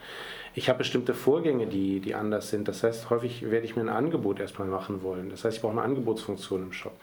Ich 0.54 0.70
habe 0.70 0.80
bestimmte 0.80 1.14
Vorgänge, 1.14 1.68
die, 1.68 2.00
die 2.00 2.16
anders 2.16 2.50
sind. 2.50 2.68
Das 2.68 2.84
heißt, 2.84 3.10
häufig 3.10 3.50
werde 3.50 3.66
ich 3.66 3.76
mir 3.76 3.84
ein 3.84 3.90
Angebot 3.90 4.40
erstmal 4.40 4.68
machen 4.68 5.02
wollen. 5.02 5.30
Das 5.30 5.46
heißt, 5.46 5.58
ich 5.58 5.62
brauche 5.62 5.74
eine 5.74 5.82
Angebotsfunktion 5.82 6.64
im 6.64 6.74
Shop. 6.74 6.94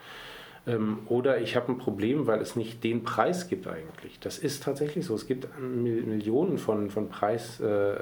Ähm, 0.67 0.99
oder 1.07 1.39
ich 1.39 1.55
habe 1.55 1.71
ein 1.71 1.77
Problem, 1.77 2.27
weil 2.27 2.41
es 2.41 2.55
nicht 2.55 2.83
den 2.83 3.03
Preis 3.03 3.47
gibt 3.47 3.67
eigentlich. 3.67 4.19
Das 4.19 4.37
ist 4.37 4.63
tatsächlich 4.63 5.05
so. 5.05 5.15
Es 5.15 5.27
gibt 5.27 5.47
Millionen 5.59 6.57
von, 6.57 6.89
von 6.89 7.09
Preis, 7.09 7.59
äh, 7.59 7.95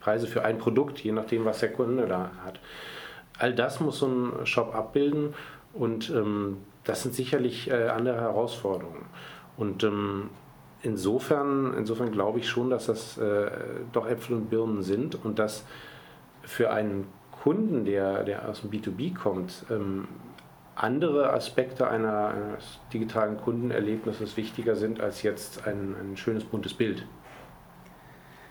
Preise 0.00 0.26
für 0.26 0.44
ein 0.44 0.58
Produkt, 0.58 0.98
je 0.98 1.12
nachdem, 1.12 1.44
was 1.44 1.60
der 1.60 1.72
Kunde 1.72 2.06
da 2.06 2.32
hat. 2.44 2.58
all 3.38 3.54
das 3.54 3.80
muss 3.80 4.00
so 4.00 4.06
ein 4.06 4.46
Shop 4.46 4.74
abbilden 4.74 5.34
und 5.74 6.10
ähm, 6.10 6.58
das 6.84 7.02
sind 7.02 7.14
sicherlich 7.14 7.70
äh, 7.70 7.88
andere 7.88 8.20
Herausforderungen. 8.20 9.06
Und 9.56 9.84
ähm, 9.84 10.30
insofern, 10.82 11.74
insofern 11.76 12.10
glaube 12.10 12.40
ich 12.40 12.48
schon, 12.48 12.70
dass 12.70 12.86
das 12.86 13.18
äh, 13.18 13.50
doch 13.92 14.06
Äpfel 14.08 14.36
und 14.36 14.50
Birnen 14.50 14.82
sind 14.82 15.24
und 15.24 15.38
dass 15.38 15.64
für 16.42 16.70
einen 16.72 17.06
Kunden, 17.42 17.84
der, 17.84 18.24
der 18.24 18.48
aus 18.48 18.62
dem 18.62 18.70
B2B 18.70 19.14
kommt, 19.14 19.64
ähm, 19.70 20.08
andere 20.74 21.32
Aspekte 21.32 21.88
einer, 21.88 22.28
eines 22.28 22.80
digitalen 22.92 23.36
Kundenerlebnisses 23.36 24.36
wichtiger 24.36 24.74
sind 24.74 25.00
als 25.00 25.22
jetzt 25.22 25.66
ein, 25.66 25.94
ein 26.00 26.16
schönes 26.16 26.44
buntes 26.44 26.74
Bild. 26.74 27.06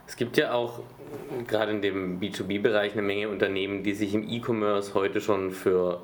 Es 0.08 0.18
gibt 0.18 0.38
ja 0.38 0.54
auch 0.54 0.82
gerade 1.48 1.72
in 1.72 1.82
dem 1.82 2.20
B2B-Bereich 2.20 2.94
eine 2.94 3.02
Menge 3.02 3.30
Unternehmen, 3.30 3.84
die 3.84 3.94
sich 3.94 4.14
im 4.14 4.28
E-Commerce 4.28 4.94
heute 4.94 5.22
schon 5.22 5.52
für 5.52 6.02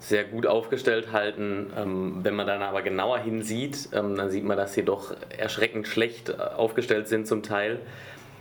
sehr 0.00 0.24
gut 0.24 0.46
aufgestellt 0.46 1.12
halten. 1.12 1.70
Ähm, 1.76 2.20
wenn 2.22 2.34
man 2.34 2.46
dann 2.46 2.62
aber 2.62 2.82
genauer 2.82 3.18
hinsieht, 3.18 3.90
ähm, 3.92 4.16
dann 4.16 4.30
sieht 4.30 4.44
man, 4.44 4.56
dass 4.56 4.74
sie 4.74 4.82
doch 4.82 5.14
erschreckend 5.28 5.86
schlecht 5.86 6.30
äh, 6.30 6.32
aufgestellt 6.32 7.06
sind 7.06 7.26
zum 7.26 7.42
Teil. 7.42 7.78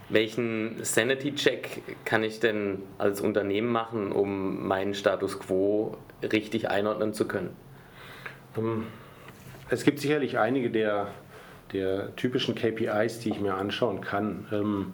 Welchen 0.08 0.84
Sanity-Check 0.84 2.06
kann 2.06 2.24
ich 2.24 2.40
denn 2.40 2.82
als 2.98 3.22
Unternehmen 3.22 3.72
machen, 3.72 4.12
um 4.12 4.68
meinen 4.68 4.96
Status 4.96 5.38
quo 5.38 5.98
richtig 6.24 6.70
einordnen 6.70 7.14
zu 7.14 7.28
können? 7.28 7.56
Ähm, 8.58 8.88
es 9.70 9.84
gibt 9.84 10.00
sicherlich 10.00 10.40
einige 10.40 10.72
der 10.72 11.10
der 11.74 12.16
typischen 12.16 12.56
KPIs, 12.56 13.20
die 13.20 13.30
ich 13.30 13.40
mir 13.40 13.54
anschauen 13.54 14.02
kann. 14.02 14.94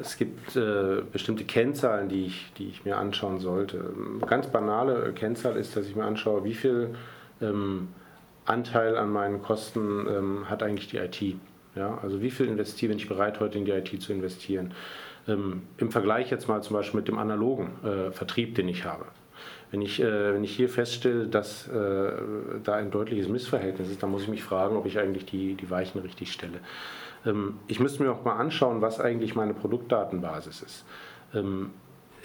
Es 0.00 0.16
gibt 0.16 0.56
äh, 0.56 1.02
bestimmte 1.12 1.44
Kennzahlen, 1.44 2.08
die 2.08 2.26
ich, 2.26 2.52
die 2.58 2.68
ich 2.68 2.84
mir 2.84 2.96
anschauen 2.96 3.40
sollte. 3.40 3.92
Ganz 4.26 4.48
banale 4.48 5.12
Kennzahl 5.12 5.56
ist, 5.56 5.76
dass 5.76 5.86
ich 5.86 5.96
mir 5.96 6.04
anschaue, 6.04 6.44
wie 6.44 6.54
viel 6.54 6.94
ähm, 7.40 7.88
Anteil 8.44 8.96
an 8.96 9.10
meinen 9.10 9.42
Kosten 9.42 10.06
ähm, 10.08 10.50
hat 10.50 10.62
eigentlich 10.62 10.88
die 10.88 10.98
IT. 10.98 11.36
Ja? 11.74 11.98
Also 12.02 12.20
wie 12.20 12.30
viel 12.30 12.46
investiere, 12.46 12.90
bin 12.90 12.98
ich 12.98 13.08
bereit, 13.08 13.40
heute 13.40 13.58
in 13.58 13.64
die 13.64 13.72
IT 13.72 14.00
zu 14.02 14.12
investieren. 14.12 14.74
Ähm, 15.26 15.62
Im 15.78 15.90
Vergleich 15.90 16.30
jetzt 16.30 16.48
mal 16.48 16.62
zum 16.62 16.76
Beispiel 16.76 17.00
mit 17.00 17.08
dem 17.08 17.18
analogen 17.18 17.70
äh, 17.84 18.10
Vertrieb, 18.10 18.54
den 18.54 18.68
ich 18.68 18.84
habe. 18.84 19.06
Wenn 19.70 19.82
ich, 19.82 20.00
äh, 20.00 20.34
wenn 20.34 20.44
ich 20.44 20.54
hier 20.54 20.68
feststelle, 20.68 21.26
dass 21.26 21.66
äh, 21.68 22.12
da 22.62 22.74
ein 22.74 22.90
deutliches 22.90 23.28
Missverhältnis 23.28 23.90
ist, 23.90 24.02
dann 24.02 24.10
muss 24.10 24.22
ich 24.22 24.28
mich 24.28 24.44
fragen, 24.44 24.76
ob 24.76 24.86
ich 24.86 24.98
eigentlich 24.98 25.24
die, 25.24 25.54
die 25.54 25.70
Weichen 25.70 26.00
richtig 26.00 26.32
stelle. 26.32 26.60
Ähm, 27.24 27.58
ich 27.66 27.80
müsste 27.80 28.02
mir 28.02 28.12
auch 28.12 28.24
mal 28.24 28.36
anschauen, 28.36 28.80
was 28.80 29.00
eigentlich 29.00 29.34
meine 29.34 29.54
Produktdatenbasis 29.54 30.62
ist. 30.62 30.84
Ähm, 31.34 31.70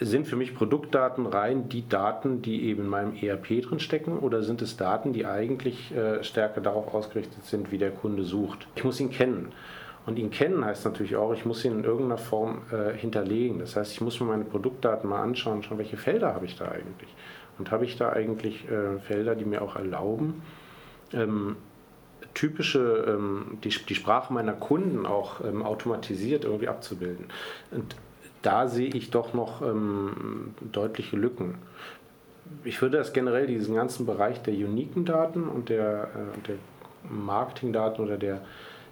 sind 0.01 0.27
für 0.27 0.35
mich 0.35 0.55
Produktdaten 0.55 1.25
rein 1.25 1.67
die 1.67 1.87
Daten, 1.87 2.41
die 2.41 2.63
eben 2.65 2.83
in 2.83 2.89
meinem 2.89 3.15
ERP 3.15 3.61
drin 3.61 3.79
stecken, 3.79 4.19
oder 4.19 4.43
sind 4.43 4.61
es 4.61 4.77
Daten, 4.77 5.11
die 5.11 5.25
eigentlich 5.25 5.93
äh, 5.93 6.23
stärker 6.23 6.61
darauf 6.61 6.93
ausgerichtet 6.93 7.43
sind, 7.43 7.71
wie 7.71 7.77
der 7.77 7.91
Kunde 7.91 8.23
sucht? 8.23 8.67
Ich 8.75 8.83
muss 8.83 8.99
ihn 8.99 9.11
kennen. 9.11 9.51
Und 10.05 10.17
ihn 10.17 10.31
kennen 10.31 10.63
heißt 10.63 10.85
natürlich 10.85 11.17
auch, 11.17 11.33
ich 11.33 11.45
muss 11.45 11.65
ihn 11.65 11.79
in 11.79 11.83
irgendeiner 11.83 12.17
Form 12.17 12.61
äh, 12.71 12.97
hinterlegen. 12.97 13.59
Das 13.59 13.75
heißt, 13.75 13.91
ich 13.91 14.01
muss 14.01 14.19
mir 14.19 14.27
meine 14.27 14.45
Produktdaten 14.45 15.09
mal 15.09 15.21
anschauen, 15.21 15.63
schauen, 15.63 15.77
welche 15.77 15.97
Felder 15.97 16.33
habe 16.33 16.45
ich 16.45 16.55
da 16.55 16.65
eigentlich. 16.65 17.13
Und 17.57 17.71
habe 17.71 17.83
ich 17.83 17.97
da 17.97 18.09
eigentlich 18.11 18.67
äh, 18.69 18.99
Felder, 18.99 19.35
die 19.35 19.45
mir 19.45 19.61
auch 19.61 19.75
erlauben, 19.75 20.41
ähm, 21.13 21.57
typische, 22.39 23.05
ähm, 23.05 23.57
die, 23.65 23.69
die 23.69 23.95
Sprache 23.95 24.31
meiner 24.31 24.53
Kunden 24.53 25.05
auch 25.05 25.43
ähm, 25.43 25.61
automatisiert 25.61 26.45
irgendwie 26.45 26.69
abzubilden. 26.69 27.25
Und 27.71 27.97
da 28.43 28.69
sehe 28.69 28.87
ich 28.87 29.11
doch 29.11 29.33
noch 29.33 29.61
ähm, 29.61 30.53
deutliche 30.71 31.17
Lücken. 31.17 31.55
Ich 32.63 32.81
würde 32.81 32.97
das 32.97 33.11
generell, 33.11 33.45
diesen 33.45 33.75
ganzen 33.75 34.05
Bereich 34.05 34.41
der 34.41 34.53
uniken 34.53 35.03
Daten 35.03 35.49
und 35.49 35.67
der, 35.67 36.03
äh, 36.03 36.47
der 36.47 36.55
Marketingdaten 37.09 38.05
oder 38.05 38.17
der, 38.17 38.41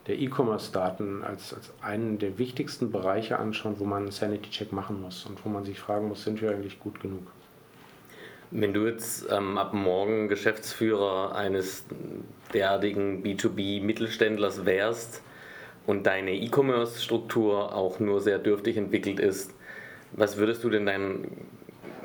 der 0.08 0.20
E-Commerce-Daten 0.20 1.24
als, 1.24 1.54
als 1.54 1.72
einen 1.82 2.20
der 2.20 2.38
wichtigsten 2.38 2.92
Bereiche 2.92 3.40
anschauen, 3.40 3.76
wo 3.78 3.86
man 3.86 4.04
einen 4.04 4.12
Sanity-Check 4.12 4.74
machen 4.74 5.02
muss 5.02 5.26
und 5.26 5.44
wo 5.46 5.50
man 5.50 5.64
sich 5.64 5.80
fragen 5.80 6.10
muss, 6.10 6.26
sind 6.26 6.42
wir 6.42 6.52
eigentlich 6.52 6.82
gut 6.82 7.00
genug? 7.00 7.32
Wenn 8.50 8.74
du 8.74 8.88
jetzt 8.88 9.28
ähm, 9.30 9.58
ab 9.58 9.74
morgen 9.74 10.30
Geschäftsführer 10.30 11.36
eines 11.36 11.84
derartigen 12.54 13.22
B2B-Mittelständlers 13.22 14.66
wärst 14.66 15.22
und 15.86 16.08
deine 16.08 16.34
E-Commerce-Struktur 16.34 17.76
auch 17.76 18.00
nur 18.00 18.22
sehr 18.22 18.40
dürftig 18.40 18.78
entwickelt 18.78 19.20
ist, 19.20 19.54
was 20.14 20.38
würdest 20.38 20.64
du 20.64 20.70
denn 20.70 20.86
dein 20.86 21.28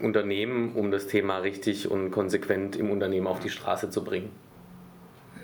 Unternehmen, 0.02 0.72
um 0.74 0.90
das 0.90 1.06
Thema 1.06 1.38
richtig 1.38 1.88
und 1.88 2.10
konsequent 2.10 2.74
im 2.74 2.90
Unternehmen 2.90 3.28
auf 3.28 3.38
die 3.38 3.50
Straße 3.50 3.90
zu 3.90 4.02
bringen? 4.02 4.30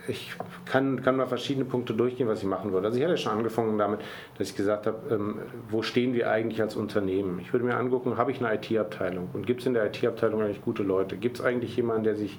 Ich 0.08 0.34
kann, 0.64 1.02
kann 1.02 1.16
mal 1.16 1.26
verschiedene 1.26 1.64
Punkte 1.64 1.94
durchgehen, 1.94 2.28
was 2.28 2.40
ich 2.40 2.48
machen 2.48 2.72
würde. 2.72 2.86
Also 2.86 2.98
ich 2.98 3.04
hatte 3.04 3.16
schon 3.16 3.32
angefangen 3.32 3.78
damit, 3.78 4.00
dass 4.36 4.50
ich 4.50 4.56
gesagt 4.56 4.86
habe, 4.86 5.14
ähm, 5.14 5.38
wo 5.70 5.82
stehen 5.82 6.14
wir 6.14 6.30
eigentlich 6.30 6.60
als 6.60 6.76
Unternehmen? 6.76 7.38
Ich 7.40 7.52
würde 7.52 7.64
mir 7.64 7.76
angucken, 7.76 8.16
habe 8.16 8.32
ich 8.32 8.44
eine 8.44 8.54
IT-Abteilung 8.54 9.30
und 9.32 9.46
gibt 9.46 9.60
es 9.60 9.66
in 9.66 9.74
der 9.74 9.86
IT-Abteilung 9.86 10.42
eigentlich 10.42 10.62
gute 10.62 10.82
Leute? 10.82 11.16
Gibt 11.16 11.38
es 11.38 11.44
eigentlich 11.44 11.76
jemanden, 11.76 12.04
der 12.04 12.16
sich 12.16 12.38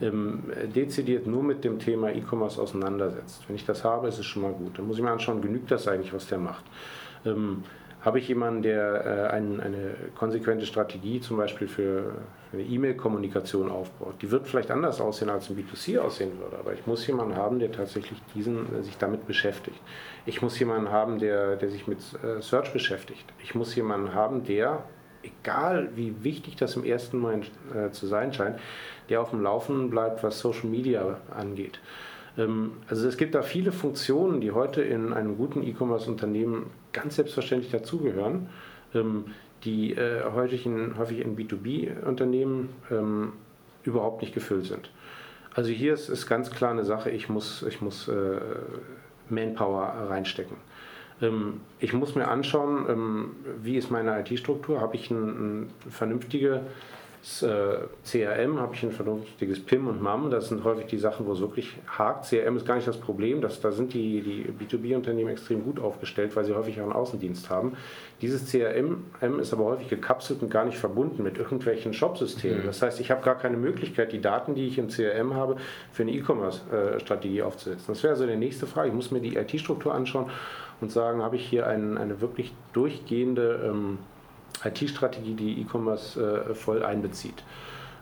ähm, 0.00 0.44
dezidiert 0.74 1.26
nur 1.26 1.42
mit 1.42 1.64
dem 1.64 1.78
Thema 1.78 2.10
E-Commerce 2.10 2.60
auseinandersetzt? 2.60 3.44
Wenn 3.48 3.56
ich 3.56 3.64
das 3.64 3.84
habe, 3.84 4.08
ist 4.08 4.18
es 4.18 4.26
schon 4.26 4.42
mal 4.42 4.52
gut. 4.52 4.78
Dann 4.78 4.86
muss 4.86 4.96
ich 4.96 5.02
mir 5.02 5.10
anschauen, 5.10 5.40
genügt 5.40 5.70
das 5.70 5.88
eigentlich, 5.88 6.12
was 6.12 6.26
der 6.26 6.38
macht? 6.38 6.64
Ähm, 7.24 7.62
habe 8.06 8.20
ich 8.20 8.28
jemanden, 8.28 8.62
der 8.62 9.04
äh, 9.04 9.34
ein, 9.34 9.60
eine 9.60 9.96
konsequente 10.14 10.64
Strategie 10.64 11.20
zum 11.20 11.38
Beispiel 11.38 11.66
für, 11.66 12.14
für 12.50 12.56
eine 12.56 12.62
E-Mail-Kommunikation 12.62 13.68
aufbaut? 13.68 14.14
Die 14.22 14.30
wird 14.30 14.46
vielleicht 14.46 14.70
anders 14.70 15.00
aussehen, 15.00 15.28
als 15.28 15.50
ein 15.50 15.56
B2C 15.56 15.98
aussehen 15.98 16.38
würde, 16.38 16.56
aber 16.56 16.72
ich 16.72 16.86
muss 16.86 17.04
jemanden 17.08 17.34
haben, 17.34 17.58
der 17.58 17.72
tatsächlich 17.72 18.22
diesen, 18.32 18.78
äh, 18.78 18.82
sich 18.84 18.96
damit 18.96 19.26
beschäftigt. 19.26 19.80
Ich 20.24 20.40
muss 20.40 20.56
jemanden 20.56 20.92
haben, 20.92 21.18
der, 21.18 21.56
der 21.56 21.68
sich 21.68 21.88
mit 21.88 21.98
äh, 22.22 22.40
Search 22.40 22.72
beschäftigt. 22.72 23.24
Ich 23.42 23.56
muss 23.56 23.74
jemanden 23.74 24.14
haben, 24.14 24.44
der, 24.44 24.84
egal 25.24 25.88
wie 25.96 26.22
wichtig 26.22 26.54
das 26.54 26.76
im 26.76 26.84
ersten 26.84 27.18
Moment 27.18 27.50
äh, 27.74 27.90
zu 27.90 28.06
sein 28.06 28.32
scheint, 28.32 28.60
der 29.08 29.20
auf 29.20 29.30
dem 29.30 29.42
Laufenden 29.42 29.90
bleibt, 29.90 30.22
was 30.22 30.38
Social 30.38 30.66
Media 30.66 31.18
angeht. 31.36 31.80
Ähm, 32.38 32.72
also 32.88 33.08
es 33.08 33.16
gibt 33.16 33.34
da 33.34 33.42
viele 33.42 33.72
Funktionen, 33.72 34.40
die 34.40 34.52
heute 34.52 34.82
in 34.82 35.12
einem 35.12 35.36
guten 35.36 35.62
E-Commerce-Unternehmen 35.62 36.70
ganz 36.92 37.16
selbstverständlich 37.16 37.72
dazugehören, 37.72 38.48
ähm, 38.94 39.26
die 39.64 39.94
äh, 39.94 40.24
häufig 40.32 40.66
in, 40.66 40.96
häufig 40.98 41.20
in 41.20 41.36
B2B-Unternehmen 41.36 42.70
ähm, 42.90 43.32
überhaupt 43.84 44.22
nicht 44.22 44.34
gefüllt 44.34 44.66
sind. 44.66 44.90
Also 45.54 45.70
hier 45.70 45.94
ist, 45.94 46.08
ist 46.08 46.26
ganz 46.26 46.50
klar 46.50 46.70
eine 46.70 46.84
Sache, 46.84 47.10
ich 47.10 47.28
muss, 47.28 47.62
ich 47.62 47.80
muss 47.80 48.08
äh, 48.08 48.40
Manpower 49.28 49.86
reinstecken. 50.08 50.56
Ich 51.80 51.94
muss 51.94 52.14
mir 52.14 52.28
anschauen, 52.28 53.30
wie 53.62 53.78
ist 53.78 53.90
meine 53.90 54.20
IT-Struktur, 54.20 54.82
habe 54.82 54.96
ich 54.96 55.10
eine, 55.10 55.20
eine 55.20 55.66
vernünftige 55.88 56.60
äh, 57.42 57.78
CRM 58.04 58.60
habe 58.60 58.74
ich 58.74 58.82
ein 58.82 58.92
vernünftiges 58.92 59.64
PIM 59.64 59.88
und 59.88 60.00
MAM. 60.00 60.30
Das 60.30 60.48
sind 60.48 60.62
häufig 60.64 60.86
die 60.86 60.98
Sachen, 60.98 61.26
wo 61.26 61.32
es 61.32 61.40
wirklich 61.40 61.76
hakt. 61.86 62.26
CRM 62.26 62.56
ist 62.56 62.66
gar 62.66 62.76
nicht 62.76 62.86
das 62.86 62.98
Problem. 62.98 63.40
Das, 63.40 63.60
da 63.60 63.72
sind 63.72 63.94
die, 63.94 64.20
die 64.20 64.46
B2B-Unternehmen 64.52 65.30
extrem 65.30 65.64
gut 65.64 65.80
aufgestellt, 65.80 66.36
weil 66.36 66.44
sie 66.44 66.54
häufig 66.54 66.78
auch 66.78 66.84
einen 66.84 66.92
Außendienst 66.92 67.50
haben. 67.50 67.76
Dieses 68.20 68.50
CRM 68.50 69.04
ist 69.40 69.52
aber 69.52 69.64
häufig 69.64 69.88
gekapselt 69.88 70.40
und 70.42 70.50
gar 70.50 70.64
nicht 70.64 70.78
verbunden 70.78 71.22
mit 71.22 71.36
irgendwelchen 71.36 71.92
Shop-Systemen. 71.92 72.62
Mhm. 72.62 72.66
Das 72.66 72.80
heißt, 72.80 73.00
ich 73.00 73.10
habe 73.10 73.24
gar 73.24 73.36
keine 73.36 73.56
Möglichkeit, 73.56 74.12
die 74.12 74.20
Daten, 74.20 74.54
die 74.54 74.66
ich 74.66 74.78
im 74.78 74.88
CRM 74.88 75.34
habe, 75.34 75.56
für 75.92 76.02
eine 76.02 76.12
E-Commerce-Strategie 76.12 77.42
aufzusetzen. 77.42 77.86
Das 77.88 78.02
wäre 78.02 78.12
also 78.12 78.26
die 78.26 78.36
nächste 78.36 78.66
Frage. 78.66 78.88
Ich 78.88 78.94
muss 78.94 79.10
mir 79.10 79.20
die 79.20 79.36
IT-Struktur 79.36 79.94
anschauen 79.94 80.30
und 80.80 80.92
sagen, 80.92 81.22
habe 81.22 81.36
ich 81.36 81.46
hier 81.46 81.66
ein, 81.66 81.98
eine 81.98 82.20
wirklich 82.20 82.52
durchgehende 82.72 83.68
ähm, 83.68 83.98
IT-Strategie, 84.64 85.34
die 85.34 85.60
E-Commerce 85.60 86.46
äh, 86.50 86.54
voll 86.54 86.82
einbezieht. 86.82 87.42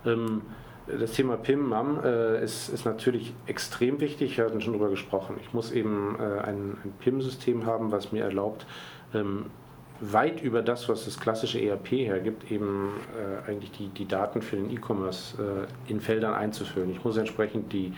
Ähm, 0.07 0.43
das 0.87 1.13
Thema 1.13 1.37
PIM, 1.37 1.69
MAM 1.69 2.01
äh, 2.05 2.45
ist, 2.45 2.69
ist, 2.69 2.85
natürlich 2.85 3.33
extrem 3.47 4.01
wichtig. 4.01 4.37
Wir 4.37 4.45
hatten 4.45 4.61
schon 4.61 4.75
darüber 4.75 4.91
gesprochen. 4.91 5.37
Ich 5.41 5.55
muss 5.55 5.73
eben 5.73 6.17
äh, 6.19 6.41
ein, 6.41 6.77
ein 6.85 6.93
PIM-System 7.01 7.65
haben, 7.65 7.91
was 7.91 8.13
mir 8.13 8.23
erlaubt, 8.23 8.67
ähm, 9.15 9.47
weit 10.01 10.43
über 10.43 10.61
das, 10.61 10.89
was 10.89 11.07
das 11.07 11.19
klassische 11.19 11.59
ERP 11.59 11.93
hergibt, 11.93 12.51
eben 12.51 12.91
äh, 13.17 13.51
eigentlich 13.51 13.71
die, 13.73 13.89
die 13.89 14.07
Daten 14.07 14.43
für 14.43 14.57
den 14.57 14.71
E-Commerce 14.71 15.67
äh, 15.89 15.91
in 15.91 16.01
Feldern 16.01 16.35
einzufüllen. 16.35 16.91
Ich 16.91 17.03
muss 17.03 17.17
entsprechend 17.17 17.73
die 17.73 17.95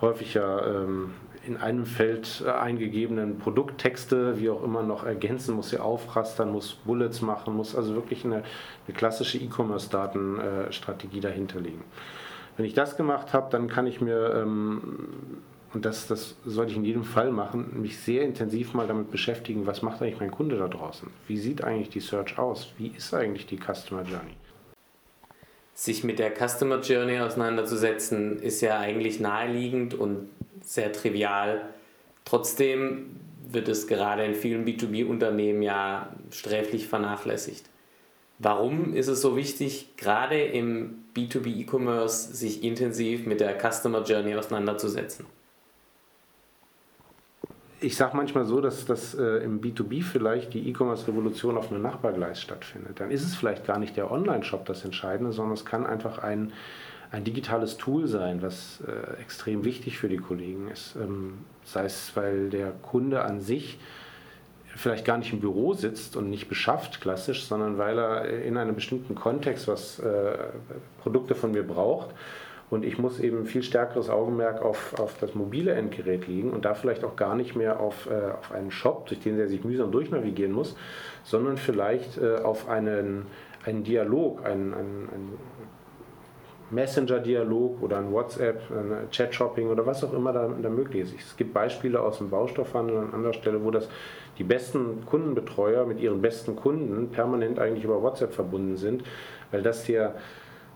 häufig 0.00 0.34
ja 0.34 0.66
ähm, 0.66 1.10
in 1.46 1.56
einem 1.56 1.86
Feld 1.86 2.42
äh, 2.46 2.50
eingegebenen 2.50 3.38
Produkttexte, 3.38 4.38
wie 4.38 4.50
auch 4.50 4.62
immer, 4.62 4.82
noch 4.82 5.04
ergänzen, 5.04 5.54
muss 5.54 5.70
sie 5.70 5.78
aufrastern, 5.78 6.52
muss 6.52 6.74
Bullets 6.84 7.22
machen, 7.22 7.56
muss 7.56 7.74
also 7.74 7.94
wirklich 7.94 8.24
eine, 8.24 8.42
eine 8.86 8.96
klassische 8.96 9.38
E-Commerce-Datenstrategie 9.38 11.20
dahinter 11.20 11.60
liegen. 11.60 11.82
Wenn 12.56 12.66
ich 12.66 12.74
das 12.74 12.96
gemacht 12.96 13.32
habe, 13.32 13.50
dann 13.50 13.68
kann 13.68 13.86
ich 13.86 14.00
mir, 14.00 14.34
ähm, 14.34 14.80
und 15.72 15.84
das, 15.84 16.06
das 16.06 16.36
sollte 16.44 16.72
ich 16.72 16.76
in 16.76 16.84
jedem 16.84 17.04
Fall 17.04 17.30
machen, 17.30 17.80
mich 17.80 17.98
sehr 17.98 18.22
intensiv 18.22 18.74
mal 18.74 18.86
damit 18.86 19.10
beschäftigen, 19.10 19.66
was 19.66 19.82
macht 19.82 20.02
eigentlich 20.02 20.20
mein 20.20 20.30
Kunde 20.30 20.58
da 20.58 20.68
draußen? 20.68 21.08
Wie 21.26 21.38
sieht 21.38 21.64
eigentlich 21.64 21.88
die 21.88 22.00
Search 22.00 22.38
aus? 22.38 22.72
Wie 22.76 22.88
ist 22.88 23.14
eigentlich 23.14 23.46
die 23.46 23.58
Customer 23.58 24.02
Journey? 24.02 24.34
Sich 25.80 26.04
mit 26.04 26.18
der 26.18 26.30
Customer 26.34 26.80
Journey 26.80 27.20
auseinanderzusetzen, 27.20 28.38
ist 28.38 28.60
ja 28.60 28.78
eigentlich 28.78 29.18
naheliegend 29.18 29.94
und 29.94 30.28
sehr 30.62 30.92
trivial. 30.92 31.70
Trotzdem 32.26 33.16
wird 33.50 33.66
es 33.66 33.86
gerade 33.86 34.26
in 34.26 34.34
vielen 34.34 34.66
B2B-Unternehmen 34.66 35.62
ja 35.62 36.14
sträflich 36.30 36.86
vernachlässigt. 36.86 37.64
Warum 38.38 38.92
ist 38.92 39.08
es 39.08 39.22
so 39.22 39.36
wichtig, 39.36 39.96
gerade 39.96 40.42
im 40.42 41.04
B2B 41.16 41.62
E-Commerce 41.62 42.34
sich 42.34 42.62
intensiv 42.62 43.24
mit 43.24 43.40
der 43.40 43.56
Customer 43.58 44.02
Journey 44.02 44.34
auseinanderzusetzen? 44.34 45.24
Ich 47.82 47.96
sage 47.96 48.14
manchmal 48.14 48.44
so, 48.44 48.60
dass 48.60 48.84
das 48.84 49.14
äh, 49.14 49.42
im 49.42 49.62
B2B 49.62 50.02
vielleicht 50.02 50.52
die 50.52 50.68
E-Commerce-Revolution 50.68 51.56
auf 51.56 51.70
einem 51.70 51.80
Nachbargleis 51.80 52.40
stattfindet. 52.40 53.00
Dann 53.00 53.10
ist 53.10 53.22
es 53.24 53.34
vielleicht 53.34 53.66
gar 53.66 53.78
nicht 53.78 53.96
der 53.96 54.10
Online-Shop 54.10 54.66
das 54.66 54.84
Entscheidende, 54.84 55.32
sondern 55.32 55.54
es 55.54 55.64
kann 55.64 55.86
einfach 55.86 56.18
ein, 56.18 56.52
ein 57.10 57.24
digitales 57.24 57.78
Tool 57.78 58.06
sein, 58.06 58.42
was 58.42 58.82
äh, 58.86 59.20
extrem 59.22 59.64
wichtig 59.64 59.98
für 59.98 60.10
die 60.10 60.18
Kollegen 60.18 60.68
ist. 60.68 60.94
Ähm, 60.96 61.38
sei 61.64 61.84
es, 61.84 62.14
weil 62.14 62.50
der 62.50 62.72
Kunde 62.82 63.22
an 63.22 63.40
sich 63.40 63.78
vielleicht 64.76 65.06
gar 65.06 65.16
nicht 65.16 65.32
im 65.32 65.40
Büro 65.40 65.72
sitzt 65.72 66.16
und 66.16 66.28
nicht 66.28 66.48
beschafft 66.48 67.00
klassisch, 67.00 67.44
sondern 67.44 67.78
weil 67.78 67.98
er 67.98 68.42
in 68.42 68.58
einem 68.58 68.74
bestimmten 68.74 69.14
Kontext 69.14 69.68
was 69.68 69.98
äh, 70.00 70.36
Produkte 71.02 71.34
von 71.34 71.52
mir 71.52 71.66
braucht. 71.66 72.10
Und 72.70 72.84
ich 72.84 72.98
muss 72.98 73.18
eben 73.18 73.46
viel 73.46 73.64
stärkeres 73.64 74.08
Augenmerk 74.08 74.62
auf, 74.62 74.98
auf 74.98 75.18
das 75.18 75.34
mobile 75.34 75.72
Endgerät 75.72 76.28
legen 76.28 76.50
und 76.50 76.64
da 76.64 76.74
vielleicht 76.74 77.02
auch 77.02 77.16
gar 77.16 77.34
nicht 77.34 77.56
mehr 77.56 77.80
auf, 77.80 78.08
äh, 78.08 78.30
auf 78.38 78.52
einen 78.52 78.70
Shop, 78.70 79.06
durch 79.06 79.20
den 79.20 79.38
er 79.38 79.48
sich 79.48 79.64
mühsam 79.64 79.90
durchnavigieren 79.90 80.52
muss, 80.52 80.76
sondern 81.24 81.56
vielleicht 81.56 82.18
äh, 82.18 82.36
auf 82.36 82.68
einen, 82.68 83.26
einen 83.66 83.82
Dialog, 83.82 84.46
einen, 84.46 84.72
einen, 84.72 85.08
einen 85.12 85.38
Messenger-Dialog 86.70 87.82
oder 87.82 87.98
ein 87.98 88.12
WhatsApp, 88.12 88.62
ein 88.70 89.10
Chat-Shopping 89.10 89.68
oder 89.68 89.84
was 89.84 90.04
auch 90.04 90.12
immer 90.12 90.32
da, 90.32 90.48
da, 90.62 90.68
möglich 90.68 91.02
ist. 91.02 91.14
Es 91.30 91.36
gibt 91.36 91.52
Beispiele 91.52 92.00
aus 92.00 92.18
dem 92.18 92.30
Baustoffhandel 92.30 92.96
an 92.98 93.12
anderer 93.12 93.32
Stelle, 93.32 93.64
wo 93.64 93.72
das 93.72 93.88
die 94.38 94.44
besten 94.44 95.04
Kundenbetreuer 95.06 95.84
mit 95.86 95.98
ihren 95.98 96.22
besten 96.22 96.54
Kunden 96.54 97.10
permanent 97.10 97.58
eigentlich 97.58 97.84
über 97.84 98.00
WhatsApp 98.00 98.32
verbunden 98.32 98.76
sind, 98.76 99.02
weil 99.50 99.62
das 99.62 99.84
hier 99.84 100.14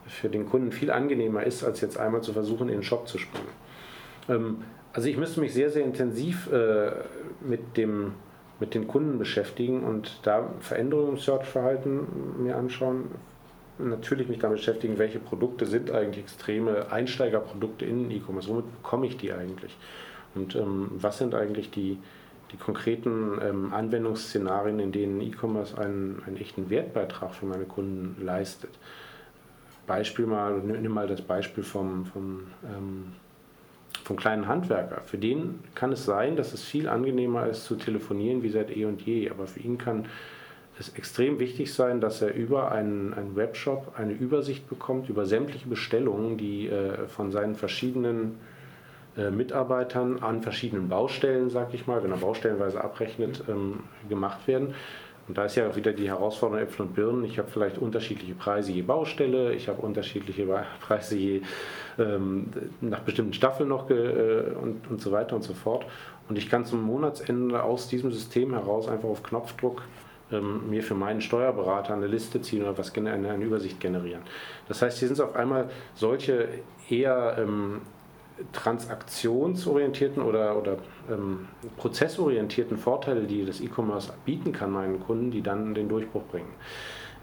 für 0.06 0.28
den 0.28 0.48
Kunden 0.48 0.72
viel 0.72 0.90
angenehmer 0.90 1.44
ist, 1.44 1.64
als 1.64 1.80
jetzt 1.80 1.98
einmal 1.98 2.22
zu 2.22 2.32
versuchen, 2.32 2.68
in 2.68 2.76
den 2.76 2.82
Shop 2.82 3.08
zu 3.08 3.18
springen. 3.18 3.48
Ähm, 4.28 4.58
also 4.92 5.08
ich 5.08 5.16
müsste 5.16 5.40
mich 5.40 5.52
sehr, 5.52 5.70
sehr 5.70 5.84
intensiv 5.84 6.50
äh, 6.52 6.92
mit, 7.40 7.76
dem, 7.76 8.12
mit 8.60 8.74
den 8.74 8.86
Kunden 8.86 9.18
beschäftigen 9.18 9.82
und 9.82 10.20
da 10.22 10.50
Veränderungen 10.60 11.10
im 11.10 11.18
Search-Verhalten 11.18 12.42
mir 12.42 12.56
anschauen, 12.56 13.06
natürlich 13.78 14.28
mich 14.28 14.38
damit 14.38 14.58
beschäftigen, 14.58 14.98
welche 14.98 15.18
Produkte 15.18 15.66
sind 15.66 15.90
eigentlich 15.90 16.24
extreme 16.24 16.92
Einsteigerprodukte 16.92 17.84
in 17.84 18.10
E-Commerce, 18.10 18.48
womit 18.48 18.70
bekomme 18.82 19.06
ich 19.06 19.16
die 19.16 19.32
eigentlich 19.32 19.76
und 20.34 20.54
ähm, 20.56 20.90
was 20.96 21.18
sind 21.18 21.34
eigentlich 21.34 21.70
die, 21.70 21.98
die 22.52 22.56
konkreten 22.56 23.38
ähm, 23.42 23.72
Anwendungsszenarien, 23.72 24.78
in 24.80 24.92
denen 24.92 25.20
E-Commerce 25.20 25.76
einen, 25.78 26.22
einen 26.26 26.36
echten 26.36 26.70
Wertbeitrag 26.70 27.34
für 27.34 27.46
meine 27.46 27.64
Kunden 27.64 28.24
leistet. 28.24 28.70
Beispiel 29.86 30.26
mal, 30.26 30.58
nimm 30.58 30.92
mal 30.92 31.06
das 31.06 31.22
Beispiel 31.22 31.64
vom, 31.64 32.06
vom, 32.06 32.40
ähm, 32.64 33.12
vom 34.04 34.16
kleinen 34.16 34.48
Handwerker. 34.48 35.02
Für 35.02 35.18
den 35.18 35.60
kann 35.74 35.92
es 35.92 36.04
sein, 36.04 36.36
dass 36.36 36.52
es 36.52 36.62
viel 36.62 36.88
angenehmer 36.88 37.46
ist 37.46 37.64
zu 37.64 37.76
telefonieren 37.76 38.42
wie 38.42 38.50
seit 38.50 38.74
eh 38.76 38.84
und 38.84 39.02
je, 39.02 39.30
aber 39.30 39.46
für 39.46 39.60
ihn 39.60 39.78
kann 39.78 40.06
es 40.78 40.88
extrem 40.90 41.38
wichtig 41.38 41.72
sein, 41.72 42.00
dass 42.00 42.20
er 42.20 42.34
über 42.34 42.72
einen, 42.72 43.14
einen 43.14 43.36
Webshop 43.36 43.92
eine 43.96 44.12
Übersicht 44.12 44.68
bekommt 44.68 45.08
über 45.08 45.24
sämtliche 45.24 45.68
Bestellungen, 45.68 46.36
die 46.36 46.68
äh, 46.68 47.06
von 47.06 47.30
seinen 47.30 47.54
verschiedenen 47.54 48.38
äh, 49.16 49.30
Mitarbeitern 49.30 50.18
an 50.20 50.42
verschiedenen 50.42 50.88
Baustellen, 50.88 51.48
sag 51.48 51.72
ich 51.72 51.86
mal, 51.86 52.02
wenn 52.02 52.10
er 52.10 52.16
baustellenweise 52.16 52.82
abrechnet, 52.82 53.44
ähm, 53.48 53.80
gemacht 54.08 54.48
werden. 54.48 54.74
Und 55.26 55.38
da 55.38 55.46
ist 55.46 55.56
ja 55.56 55.68
auch 55.68 55.76
wieder 55.76 55.92
die 55.92 56.08
Herausforderung 56.08 56.62
Äpfel 56.62 56.86
und 56.86 56.94
Birnen. 56.94 57.24
Ich 57.24 57.38
habe 57.38 57.48
vielleicht 57.50 57.78
unterschiedliche 57.78 58.34
Preise 58.34 58.72
je 58.72 58.82
Baustelle, 58.82 59.54
ich 59.54 59.68
habe 59.68 59.80
unterschiedliche 59.80 60.46
Preise 60.80 61.16
je 61.16 61.42
ähm, 61.98 62.46
nach 62.80 63.00
bestimmten 63.00 63.32
Staffeln 63.32 63.68
noch 63.68 63.88
äh, 63.90 64.52
und, 64.60 64.90
und 64.90 65.00
so 65.00 65.12
weiter 65.12 65.36
und 65.36 65.42
so 65.42 65.54
fort. 65.54 65.86
Und 66.28 66.36
ich 66.36 66.50
kann 66.50 66.64
zum 66.64 66.82
Monatsende 66.82 67.62
aus 67.62 67.88
diesem 67.88 68.10
System 68.12 68.52
heraus 68.52 68.88
einfach 68.88 69.08
auf 69.08 69.22
Knopfdruck 69.22 69.82
ähm, 70.32 70.68
mir 70.70 70.82
für 70.82 70.94
meinen 70.94 71.20
Steuerberater 71.20 71.94
eine 71.94 72.06
Liste 72.06 72.40
ziehen 72.40 72.62
oder 72.62 72.76
was 72.76 72.94
eine, 72.94 73.12
eine 73.12 73.44
Übersicht 73.44 73.80
generieren. 73.80 74.22
Das 74.68 74.82
heißt, 74.82 74.98
hier 74.98 75.08
sind 75.08 75.14
es 75.14 75.20
auf 75.20 75.36
einmal 75.36 75.68
solche 75.94 76.48
eher 76.88 77.36
ähm, 77.38 77.82
transaktionsorientierten 78.52 80.22
oder, 80.22 80.56
oder 80.56 80.78
ähm, 81.10 81.48
prozessorientierten 81.76 82.76
Vorteile, 82.76 83.22
die 83.22 83.44
das 83.44 83.60
E-Commerce 83.60 84.12
bieten 84.24 84.52
kann 84.52 84.72
meinen 84.72 85.00
Kunden, 85.00 85.30
die 85.30 85.42
dann 85.42 85.74
den 85.74 85.88
Durchbruch 85.88 86.24
bringen. 86.24 86.52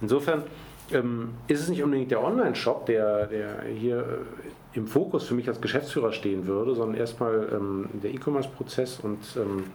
Insofern 0.01 0.43
ähm, 0.91 1.31
ist 1.47 1.61
es 1.61 1.69
nicht 1.69 1.83
unbedingt 1.83 2.11
der 2.11 2.23
Online-Shop, 2.23 2.85
der, 2.85 3.27
der 3.27 3.63
hier 3.63 3.99
äh, 3.99 4.77
im 4.77 4.87
Fokus 4.87 5.25
für 5.25 5.33
mich 5.33 5.47
als 5.47 5.59
Geschäftsführer 5.59 6.13
stehen 6.13 6.47
würde, 6.47 6.75
sondern 6.75 6.97
erstmal 6.97 7.49
ähm, 7.51 7.89
der 8.01 8.13
E-Commerce-Prozess 8.13 8.99
und 9.01 9.19
ähm, 9.35 9.65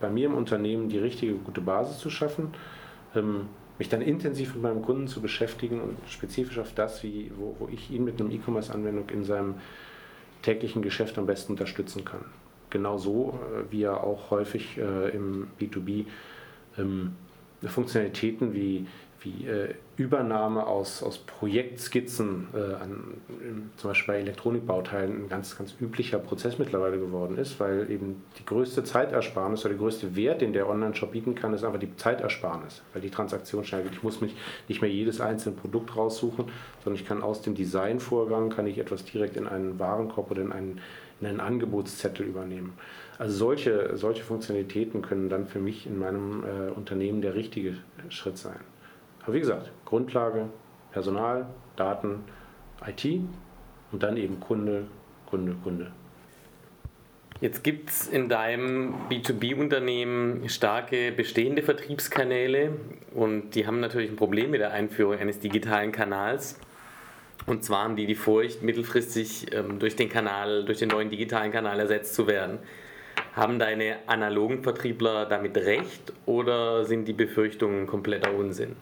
bei 0.00 0.08
mir 0.08 0.26
im 0.26 0.34
Unternehmen 0.34 0.88
die 0.88 0.98
richtige, 0.98 1.34
gute 1.34 1.60
Basis 1.60 1.98
zu 1.98 2.08
schaffen 2.10 2.54
ähm, 3.14 3.48
mich 3.78 3.88
dann 3.88 4.02
intensiv 4.02 4.54
mit 4.54 4.62
meinem 4.62 4.82
Kunden 4.82 5.08
zu 5.08 5.20
beschäftigen 5.20 5.80
und 5.80 5.96
spezifisch 6.08 6.58
auf 6.58 6.72
das, 6.74 7.02
wie, 7.02 7.32
wo, 7.36 7.56
wo 7.58 7.68
ich 7.68 7.90
ihn 7.90 8.04
mit 8.04 8.20
einer 8.20 8.30
E-Commerce-Anwendung 8.30 9.08
in 9.10 9.24
seinem 9.24 9.54
täglichen 10.44 10.82
Geschäft 10.82 11.18
am 11.18 11.26
besten 11.26 11.52
unterstützen 11.52 12.04
kann. 12.04 12.24
Genauso 12.70 13.38
äh, 13.38 13.72
wie 13.72 13.82
er 13.82 14.04
auch 14.04 14.30
häufig 14.30 14.78
äh, 14.78 15.10
im 15.10 15.48
B2B 15.60 16.04
ähm, 16.78 17.12
Funktionalitäten 17.62 18.52
wie 18.52 18.86
wie 19.24 19.46
äh, 19.46 19.74
Übernahme 19.96 20.66
aus, 20.66 21.02
aus 21.02 21.18
Projektskizzen, 21.18 22.48
äh, 22.52 22.74
an, 22.74 23.14
zum 23.76 23.90
Beispiel 23.90 24.14
bei 24.14 24.20
Elektronikbauteilen, 24.20 25.24
ein 25.24 25.28
ganz, 25.28 25.56
ganz 25.56 25.74
üblicher 25.80 26.18
Prozess 26.18 26.58
mittlerweile 26.58 26.98
geworden 26.98 27.38
ist, 27.38 27.58
weil 27.58 27.90
eben 27.90 28.22
die 28.38 28.44
größte 28.44 28.84
Zeitersparnis 28.84 29.60
oder 29.60 29.70
der 29.70 29.78
größte 29.78 30.14
Wert, 30.14 30.40
den 30.40 30.52
der 30.52 30.68
Online-Shop 30.68 31.12
bieten 31.12 31.34
kann, 31.34 31.54
ist 31.54 31.64
einfach 31.64 31.80
die 31.80 31.94
Zeitersparnis, 31.96 32.82
weil 32.92 33.02
die 33.02 33.10
Transaktion 33.10 33.64
schnell 33.64 33.84
geht. 33.84 33.92
Ich 33.92 34.02
muss 34.02 34.20
mich 34.20 34.36
nicht 34.68 34.82
mehr 34.82 34.90
jedes 34.90 35.20
einzelne 35.20 35.56
Produkt 35.56 35.96
raussuchen, 35.96 36.46
sondern 36.82 37.00
ich 37.00 37.06
kann 37.06 37.22
aus 37.22 37.42
dem 37.42 37.54
Designvorgang 37.54 38.50
kann 38.50 38.66
ich 38.66 38.78
etwas 38.78 39.04
direkt 39.04 39.36
in 39.36 39.46
einen 39.46 39.78
Warenkorb 39.78 40.30
oder 40.30 40.42
in 40.42 40.52
einen, 40.52 40.80
in 41.20 41.26
einen 41.26 41.40
Angebotszettel 41.40 42.26
übernehmen. 42.26 42.74
Also 43.18 43.36
solche, 43.36 43.96
solche 43.96 44.24
Funktionalitäten 44.24 45.02
können 45.02 45.28
dann 45.28 45.46
für 45.46 45.60
mich 45.60 45.86
in 45.86 45.98
meinem 45.98 46.42
äh, 46.42 46.70
Unternehmen 46.70 47.22
der 47.22 47.34
richtige 47.34 47.76
Schritt 48.08 48.38
sein. 48.38 48.58
Aber 49.24 49.34
wie 49.34 49.40
gesagt, 49.40 49.70
Grundlage, 49.84 50.48
Personal, 50.92 51.46
Daten, 51.76 52.24
IT 52.86 53.20
und 53.90 54.02
dann 54.02 54.16
eben 54.16 54.38
Kunde, 54.40 54.86
Kunde, 55.26 55.56
Kunde. 55.62 55.92
Jetzt 57.40 57.64
gibt 57.64 57.90
es 57.90 58.06
in 58.06 58.28
deinem 58.28 58.94
B2B-Unternehmen 59.10 60.48
starke 60.48 61.10
bestehende 61.10 61.62
Vertriebskanäle 61.62 62.72
und 63.12 63.54
die 63.54 63.66
haben 63.66 63.80
natürlich 63.80 64.10
ein 64.10 64.16
Problem 64.16 64.50
mit 64.50 64.60
der 64.60 64.72
Einführung 64.72 65.18
eines 65.18 65.40
digitalen 65.40 65.90
Kanals. 65.90 66.60
Und 67.46 67.64
zwar 67.64 67.84
haben 67.84 67.96
die 67.96 68.06
die 68.06 68.14
Furcht, 68.14 68.62
mittelfristig 68.62 69.52
ähm, 69.52 69.78
durch 69.78 69.96
den 69.96 70.08
Kanal, 70.08 70.64
durch 70.64 70.78
den 70.78 70.88
neuen 70.88 71.10
digitalen 71.10 71.50
Kanal 71.50 71.80
ersetzt 71.80 72.14
zu 72.14 72.26
werden. 72.26 72.58
Haben 73.34 73.58
deine 73.58 73.96
analogen 74.06 74.62
Vertriebler 74.62 75.26
damit 75.26 75.56
recht 75.56 76.12
oder 76.26 76.84
sind 76.84 77.06
die 77.06 77.12
Befürchtungen 77.12 77.86
kompletter 77.86 78.32
Unsinn? 78.32 78.76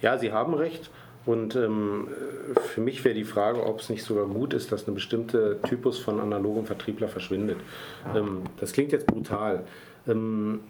Ja, 0.00 0.18
Sie 0.18 0.32
haben 0.32 0.54
recht. 0.54 0.90
Und 1.26 1.56
ähm, 1.56 2.06
für 2.54 2.80
mich 2.80 3.04
wäre 3.04 3.14
die 3.14 3.24
Frage, 3.24 3.66
ob 3.66 3.80
es 3.80 3.90
nicht 3.90 4.04
sogar 4.04 4.26
gut 4.26 4.54
ist, 4.54 4.70
dass 4.70 4.86
ein 4.86 4.94
bestimmter 4.94 5.60
Typus 5.62 5.98
von 5.98 6.20
analogen 6.20 6.66
Vertriebler 6.66 7.08
verschwindet. 7.08 7.58
Ähm, 8.14 8.42
das 8.60 8.72
klingt 8.72 8.92
jetzt 8.92 9.08
brutal. 9.08 9.64
Ähm, 10.06 10.60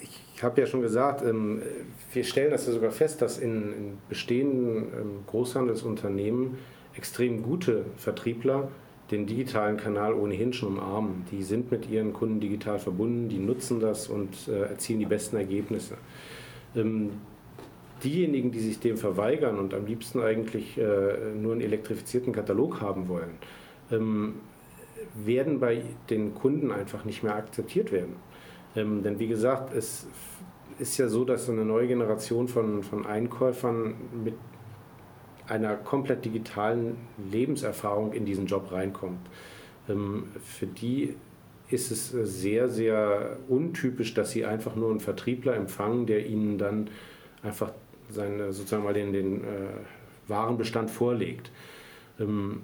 ich 0.00 0.42
habe 0.44 0.60
ja 0.60 0.66
schon 0.68 0.80
gesagt, 0.80 1.22
ähm, 1.22 1.60
wir 2.12 2.22
stellen 2.22 2.52
das 2.52 2.66
ja 2.68 2.72
sogar 2.72 2.92
fest, 2.92 3.20
dass 3.20 3.38
in, 3.38 3.72
in 3.72 3.98
bestehenden 4.08 4.76
ähm, 4.76 5.10
Großhandelsunternehmen 5.26 6.58
extrem 6.96 7.42
gute 7.42 7.84
Vertriebler 7.96 8.68
den 9.10 9.26
digitalen 9.26 9.76
Kanal 9.76 10.14
ohnehin 10.14 10.52
schon 10.52 10.78
umarmen. 10.78 11.24
Die 11.32 11.42
sind 11.42 11.70
mit 11.70 11.88
ihren 11.90 12.12
Kunden 12.12 12.40
digital 12.40 12.78
verbunden, 12.78 13.28
die 13.28 13.38
nutzen 13.38 13.80
das 13.80 14.08
und 14.08 14.48
äh, 14.48 14.70
erzielen 14.70 15.00
die 15.00 15.06
besten 15.06 15.36
Ergebnisse. 15.36 15.96
Ähm, 16.76 17.10
diejenigen, 18.02 18.50
die 18.50 18.60
sich 18.60 18.80
dem 18.80 18.96
verweigern 18.96 19.58
und 19.58 19.74
am 19.74 19.86
liebsten 19.86 20.20
eigentlich 20.20 20.78
äh, 20.78 21.34
nur 21.34 21.52
einen 21.52 21.60
elektrifizierten 21.60 22.32
Katalog 22.32 22.80
haben 22.80 23.08
wollen, 23.08 23.38
ähm, 23.90 24.36
werden 25.14 25.60
bei 25.60 25.82
den 26.10 26.34
Kunden 26.34 26.70
einfach 26.72 27.04
nicht 27.04 27.22
mehr 27.22 27.36
akzeptiert 27.36 27.92
werden. 27.92 28.16
Ähm, 28.76 29.02
denn 29.02 29.18
wie 29.18 29.28
gesagt, 29.28 29.74
es 29.74 30.06
ist 30.78 30.96
ja 30.98 31.08
so, 31.08 31.24
dass 31.24 31.48
eine 31.48 31.64
neue 31.64 31.86
Generation 31.86 32.48
von, 32.48 32.82
von 32.82 33.06
Einkäufern 33.06 33.94
mit 34.24 34.34
einer 35.46 35.76
komplett 35.76 36.24
digitalen 36.24 36.96
Lebenserfahrung 37.30 38.12
in 38.12 38.24
diesen 38.24 38.46
Job 38.46 38.72
reinkommt. 38.72 39.20
Ähm, 39.88 40.24
für 40.42 40.66
die 40.66 41.14
ist 41.68 41.90
es 41.90 42.10
sehr, 42.10 42.68
sehr 42.68 43.38
untypisch, 43.48 44.14
dass 44.14 44.30
sie 44.30 44.44
einfach 44.44 44.76
nur 44.76 44.90
einen 44.90 45.00
Vertriebler 45.00 45.54
empfangen, 45.54 46.06
der 46.06 46.26
ihnen 46.26 46.58
dann 46.58 46.90
einfach 47.42 47.72
seine, 48.10 48.52
sozusagen 48.52 48.84
mal 48.84 48.94
den, 48.94 49.12
den 49.12 49.44
äh, 49.44 49.46
Warenbestand 50.28 50.90
vorlegt. 50.90 51.50
Ähm, 52.18 52.62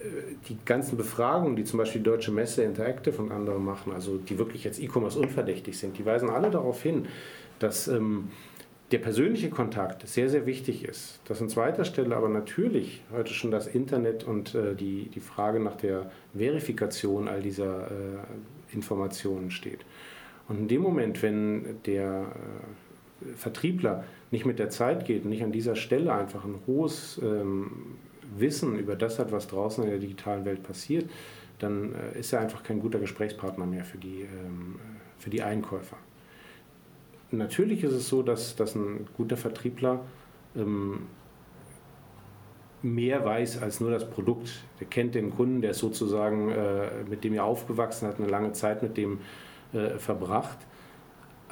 äh, 0.00 0.34
die 0.48 0.58
ganzen 0.64 0.96
Befragungen, 0.96 1.56
die 1.56 1.64
zum 1.64 1.78
Beispiel 1.78 2.00
die 2.00 2.10
Deutsche 2.10 2.32
Messe 2.32 2.62
Interactive 2.62 3.20
und 3.20 3.32
andere 3.32 3.60
machen, 3.60 3.92
also 3.92 4.18
die 4.18 4.38
wirklich 4.38 4.64
jetzt 4.64 4.80
E-Commerce 4.80 5.18
unverdächtig 5.18 5.78
sind, 5.78 5.98
die 5.98 6.04
weisen 6.04 6.30
alle 6.30 6.50
darauf 6.50 6.82
hin, 6.82 7.06
dass 7.58 7.88
ähm, 7.88 8.28
der 8.92 8.98
persönliche 8.98 9.48
Kontakt 9.48 10.06
sehr, 10.06 10.28
sehr 10.28 10.44
wichtig 10.44 10.84
ist. 10.84 11.20
Dass 11.24 11.40
an 11.40 11.48
zweiter 11.48 11.84
Stelle 11.84 12.14
aber 12.14 12.28
natürlich 12.28 13.02
heute 13.10 13.32
schon 13.32 13.50
das 13.50 13.66
Internet 13.66 14.24
und 14.24 14.54
äh, 14.54 14.74
die, 14.74 15.08
die 15.08 15.20
Frage 15.20 15.60
nach 15.60 15.76
der 15.76 16.10
Verifikation 16.34 17.26
all 17.26 17.40
dieser 17.40 17.90
äh, 17.90 18.74
Informationen 18.74 19.50
steht. 19.50 19.80
Und 20.48 20.58
in 20.58 20.68
dem 20.68 20.82
Moment, 20.82 21.22
wenn 21.22 21.80
der 21.86 22.22
äh, 22.22 22.81
Vertriebler 23.36 24.04
nicht 24.30 24.46
mit 24.46 24.58
der 24.58 24.70
Zeit 24.70 25.04
geht 25.04 25.24
nicht 25.24 25.42
an 25.42 25.52
dieser 25.52 25.76
Stelle 25.76 26.12
einfach 26.12 26.44
ein 26.44 26.56
hohes 26.66 27.20
ähm, 27.22 27.96
Wissen 28.36 28.78
über 28.78 28.96
das 28.96 29.18
hat, 29.18 29.32
was 29.32 29.46
draußen 29.48 29.84
in 29.84 29.90
der 29.90 29.98
digitalen 29.98 30.44
Welt 30.44 30.62
passiert, 30.62 31.10
dann 31.58 31.94
äh, 31.94 32.18
ist 32.18 32.32
er 32.32 32.40
einfach 32.40 32.62
kein 32.62 32.80
guter 32.80 32.98
Gesprächspartner 32.98 33.66
mehr 33.66 33.84
für 33.84 33.98
die, 33.98 34.22
ähm, 34.22 34.76
für 35.18 35.30
die 35.30 35.42
Einkäufer 35.42 35.96
natürlich 37.32 37.82
ist 37.82 37.92
es 37.92 38.08
so, 38.08 38.22
dass, 38.22 38.56
dass 38.56 38.74
ein 38.74 39.06
guter 39.16 39.36
Vertriebler 39.36 40.00
ähm, 40.56 41.06
mehr 42.82 43.24
weiß 43.24 43.62
als 43.62 43.80
nur 43.80 43.90
das 43.90 44.08
Produkt. 44.08 44.50
Der 44.80 44.86
kennt 44.86 45.14
den 45.14 45.30
Kunden, 45.30 45.62
der 45.62 45.72
ist 45.72 45.78
sozusagen, 45.78 46.50
äh, 46.50 47.04
mit 47.08 47.24
dem 47.24 47.34
er 47.34 47.44
aufgewachsen 47.44 48.08
hat, 48.08 48.18
eine 48.18 48.28
lange 48.28 48.52
Zeit 48.52 48.82
mit 48.82 48.96
dem 48.96 49.18
äh, 49.72 49.98
verbracht. 49.98 50.58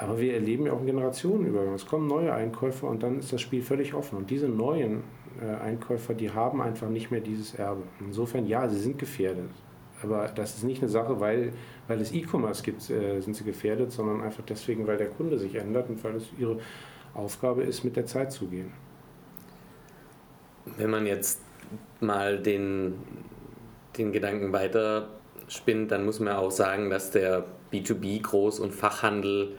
Aber 0.01 0.19
wir 0.19 0.33
erleben 0.33 0.65
ja 0.65 0.73
auch 0.73 0.77
einen 0.77 0.87
Generationenübergang. 0.87 1.75
Es 1.75 1.85
kommen 1.85 2.07
neue 2.07 2.33
Einkäufer 2.33 2.87
und 2.87 3.03
dann 3.03 3.19
ist 3.19 3.31
das 3.31 3.39
Spiel 3.39 3.61
völlig 3.61 3.93
offen. 3.93 4.17
Und 4.17 4.31
diese 4.31 4.47
neuen 4.47 5.03
äh, 5.39 5.45
Einkäufer, 5.45 6.15
die 6.15 6.31
haben 6.31 6.59
einfach 6.59 6.89
nicht 6.89 7.11
mehr 7.11 7.21
dieses 7.21 7.53
Erbe. 7.53 7.83
Insofern, 7.99 8.47
ja, 8.47 8.67
sie 8.67 8.79
sind 8.79 8.97
gefährdet. 8.97 9.51
Aber 10.01 10.27
das 10.29 10.57
ist 10.57 10.63
nicht 10.63 10.81
eine 10.81 10.89
Sache, 10.89 11.19
weil, 11.19 11.53
weil 11.87 12.01
es 12.01 12.11
E-Commerce 12.11 12.63
gibt, 12.63 12.89
äh, 12.89 13.21
sind 13.21 13.35
sie 13.35 13.43
gefährdet, 13.43 13.91
sondern 13.91 14.23
einfach 14.23 14.43
deswegen, 14.43 14.87
weil 14.87 14.97
der 14.97 15.09
Kunde 15.09 15.37
sich 15.37 15.53
ändert 15.53 15.87
und 15.87 16.03
weil 16.03 16.15
es 16.15 16.29
ihre 16.35 16.57
Aufgabe 17.13 17.61
ist, 17.61 17.83
mit 17.83 17.95
der 17.95 18.07
Zeit 18.07 18.31
zu 18.31 18.47
gehen. 18.47 18.71
Wenn 20.77 20.89
man 20.89 21.05
jetzt 21.05 21.41
mal 21.99 22.39
den, 22.39 22.95
den 23.99 24.11
Gedanken 24.11 24.51
weiter 24.51 25.09
spinnt, 25.47 25.91
dann 25.91 26.05
muss 26.05 26.19
man 26.19 26.33
auch 26.33 26.49
sagen, 26.49 26.89
dass 26.89 27.11
der 27.11 27.45
B2B-Groß- 27.71 28.59
und 28.59 28.73
Fachhandel 28.73 29.57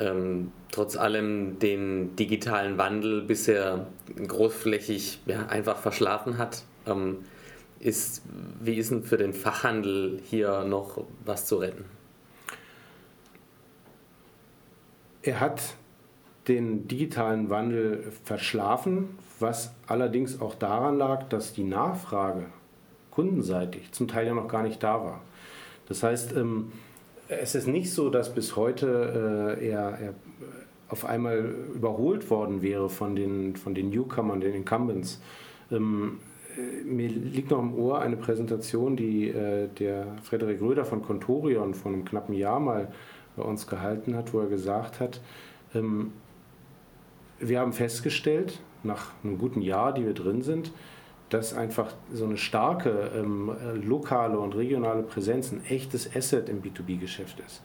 ähm, 0.00 0.52
trotz 0.72 0.96
allem 0.96 1.58
den 1.58 2.16
digitalen 2.16 2.78
Wandel 2.78 3.22
bisher 3.22 3.86
großflächig 4.26 5.20
ja, 5.26 5.46
einfach 5.46 5.76
verschlafen 5.76 6.38
hat. 6.38 6.64
Ähm, 6.86 7.18
ist, 7.78 8.22
wie 8.60 8.74
ist 8.74 8.90
denn 8.90 9.04
für 9.04 9.16
den 9.16 9.32
Fachhandel 9.32 10.20
hier 10.24 10.64
noch 10.64 11.04
was 11.24 11.46
zu 11.46 11.56
retten? 11.56 11.84
Er 15.22 15.40
hat 15.40 15.62
den 16.48 16.88
digitalen 16.88 17.50
Wandel 17.50 18.10
verschlafen, 18.24 19.18
was 19.38 19.72
allerdings 19.86 20.40
auch 20.40 20.54
daran 20.54 20.98
lag, 20.98 21.24
dass 21.28 21.52
die 21.52 21.64
Nachfrage 21.64 22.46
kundenseitig 23.10 23.92
zum 23.92 24.08
Teil 24.08 24.26
ja 24.26 24.34
noch 24.34 24.48
gar 24.48 24.62
nicht 24.62 24.82
da 24.82 25.02
war. 25.02 25.22
Das 25.88 26.02
heißt, 26.02 26.36
ähm, 26.36 26.72
es 27.30 27.54
ist 27.54 27.66
nicht 27.66 27.92
so, 27.92 28.10
dass 28.10 28.34
bis 28.34 28.56
heute 28.56 29.56
äh, 29.60 29.68
er, 29.68 29.98
er 30.00 30.14
auf 30.88 31.04
einmal 31.04 31.54
überholt 31.74 32.28
worden 32.30 32.62
wäre 32.62 32.90
von 32.90 33.14
den, 33.14 33.56
von 33.56 33.74
den 33.74 33.90
Newcomern, 33.90 34.40
den 34.40 34.54
Incumbents. 34.54 35.20
Ähm, 35.70 36.18
äh, 36.56 36.84
mir 36.84 37.08
liegt 37.08 37.50
noch 37.50 37.60
im 37.60 37.74
Ohr 37.74 38.00
eine 38.00 38.16
Präsentation, 38.16 38.96
die 38.96 39.28
äh, 39.28 39.68
der 39.78 40.06
Frederik 40.22 40.60
Röder 40.60 40.84
von 40.84 41.02
Contorion 41.02 41.74
vor 41.74 41.92
einem 41.92 42.04
knappen 42.04 42.34
Jahr 42.34 42.58
mal 42.58 42.88
bei 43.36 43.44
uns 43.44 43.68
gehalten 43.68 44.16
hat, 44.16 44.34
wo 44.34 44.40
er 44.40 44.48
gesagt 44.48 44.98
hat, 44.98 45.20
ähm, 45.74 46.12
wir 47.38 47.60
haben 47.60 47.72
festgestellt, 47.72 48.60
nach 48.82 49.12
einem 49.22 49.38
guten 49.38 49.62
Jahr, 49.62 49.94
die 49.94 50.04
wir 50.04 50.14
drin 50.14 50.42
sind, 50.42 50.72
dass 51.30 51.54
einfach 51.54 51.94
so 52.12 52.24
eine 52.24 52.36
starke 52.36 53.10
ähm, 53.16 53.50
lokale 53.82 54.38
und 54.38 54.54
regionale 54.54 55.02
Präsenz 55.02 55.52
ein 55.52 55.64
echtes 55.68 56.14
Asset 56.14 56.48
im 56.48 56.60
B2B-Geschäft 56.60 57.40
ist. 57.46 57.62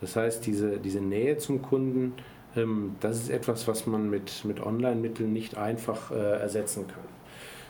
Das 0.00 0.16
heißt, 0.16 0.46
diese, 0.46 0.78
diese 0.78 1.00
Nähe 1.00 1.36
zum 1.38 1.60
Kunden, 1.60 2.14
ähm, 2.56 2.96
das 3.00 3.18
ist 3.18 3.30
etwas, 3.30 3.66
was 3.68 3.86
man 3.86 4.08
mit, 4.08 4.44
mit 4.44 4.60
Online-Mitteln 4.64 5.32
nicht 5.32 5.58
einfach 5.58 6.10
äh, 6.10 6.14
ersetzen 6.14 6.86
kann. 6.86 7.04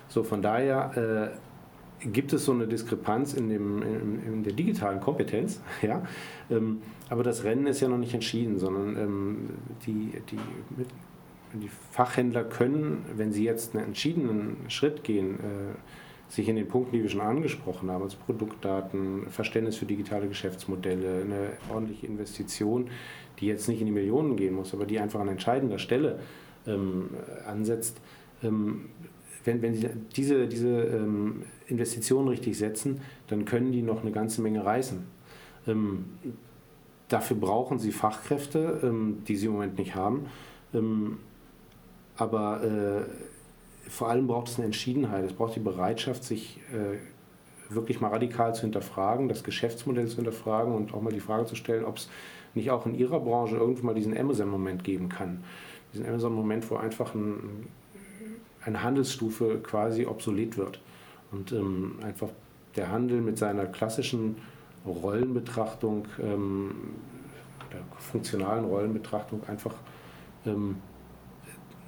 So, 0.08 0.22
von 0.22 0.42
daher 0.42 1.32
äh, 2.02 2.06
gibt 2.06 2.32
es 2.32 2.44
so 2.44 2.52
eine 2.52 2.66
Diskrepanz 2.66 3.34
in, 3.34 3.48
dem, 3.48 3.82
in, 3.82 4.22
in 4.26 4.44
der 4.44 4.52
digitalen 4.52 5.00
Kompetenz, 5.00 5.60
ja. 5.82 6.02
Ähm, 6.50 6.82
aber 7.08 7.22
das 7.22 7.44
Rennen 7.44 7.66
ist 7.66 7.80
ja 7.80 7.88
noch 7.88 7.98
nicht 7.98 8.12
entschieden, 8.12 8.58
sondern 8.58 8.96
ähm, 8.96 9.48
die, 9.86 10.12
die, 10.30 10.38
die 11.52 11.70
Fachhändler 11.92 12.44
können, 12.44 13.04
wenn 13.16 13.32
sie 13.32 13.44
jetzt 13.44 13.74
einen 13.74 13.84
entschiedenen 13.84 14.56
Schritt 14.68 15.04
gehen, 15.04 15.34
äh, 15.36 16.32
sich 16.32 16.48
in 16.48 16.56
den 16.56 16.68
Punkten, 16.68 16.92
die 16.92 17.02
wir 17.02 17.08
schon 17.08 17.22
angesprochen 17.22 17.90
haben, 17.90 18.02
also 18.02 18.18
Produktdaten, 18.24 19.28
Verständnis 19.30 19.76
für 19.76 19.86
digitale 19.86 20.28
Geschäftsmodelle, 20.28 21.22
eine 21.22 21.52
ordentliche 21.72 22.06
Investition, 22.06 22.90
die 23.40 23.46
jetzt 23.46 23.68
nicht 23.68 23.80
in 23.80 23.86
die 23.86 23.92
Millionen 23.92 24.36
gehen 24.36 24.54
muss, 24.54 24.74
aber 24.74 24.84
die 24.84 24.98
einfach 24.98 25.20
an 25.20 25.28
entscheidender 25.28 25.78
Stelle 25.78 26.18
ähm, 26.66 27.10
ansetzt, 27.46 28.00
ähm, 28.42 28.90
wenn, 29.44 29.62
wenn 29.62 29.74
Sie 29.74 29.88
diese, 30.14 30.46
diese 30.46 30.68
ähm, 30.68 31.44
Investitionen 31.68 32.28
richtig 32.28 32.58
setzen, 32.58 33.00
dann 33.28 33.46
können 33.46 33.72
die 33.72 33.82
noch 33.82 34.02
eine 34.02 34.10
ganze 34.10 34.42
Menge 34.42 34.64
reißen. 34.64 35.06
Ähm, 35.66 36.04
dafür 37.08 37.36
brauchen 37.36 37.78
Sie 37.78 37.92
Fachkräfte, 37.92 38.80
ähm, 38.82 39.22
die 39.26 39.36
Sie 39.36 39.46
im 39.46 39.52
Moment 39.52 39.78
nicht 39.78 39.94
haben. 39.94 40.26
Aber 42.18 42.62
äh, 42.62 43.90
vor 43.90 44.10
allem 44.10 44.26
braucht 44.26 44.48
es 44.48 44.56
eine 44.56 44.66
Entschiedenheit. 44.66 45.24
Es 45.24 45.32
braucht 45.32 45.56
die 45.56 45.60
Bereitschaft, 45.60 46.24
sich 46.24 46.60
äh, 46.72 46.98
wirklich 47.72 48.00
mal 48.00 48.08
radikal 48.08 48.54
zu 48.54 48.62
hinterfragen, 48.62 49.28
das 49.28 49.44
Geschäftsmodell 49.44 50.08
zu 50.08 50.16
hinterfragen 50.16 50.74
und 50.74 50.92
auch 50.92 51.00
mal 51.00 51.12
die 51.12 51.20
Frage 51.20 51.46
zu 51.46 51.54
stellen, 51.54 51.84
ob 51.84 51.96
es 51.96 52.08
nicht 52.54 52.70
auch 52.70 52.84
in 52.86 52.94
Ihrer 52.94 53.20
Branche 53.20 53.56
irgendwann 53.56 53.86
mal 53.86 53.94
diesen 53.94 54.16
Amazon-Moment 54.16 54.84
geben 54.84 55.08
kann. 55.08 55.44
Diesen 55.92 56.06
Amazon-Moment, 56.06 56.70
wo 56.70 56.76
einfach 56.76 57.14
ein 57.14 57.68
eine 58.68 58.82
Handelsstufe 58.82 59.58
quasi 59.58 60.06
obsolet 60.06 60.56
wird. 60.56 60.80
Und 61.32 61.52
ähm, 61.52 61.98
einfach 62.02 62.28
der 62.76 62.90
Handel 62.90 63.20
mit 63.20 63.38
seiner 63.38 63.66
klassischen 63.66 64.36
Rollenbetrachtung, 64.86 66.06
ähm, 66.22 66.74
der 67.72 67.80
funktionalen 67.98 68.64
Rollenbetrachtung 68.64 69.42
einfach 69.46 69.74
ähm, 70.46 70.76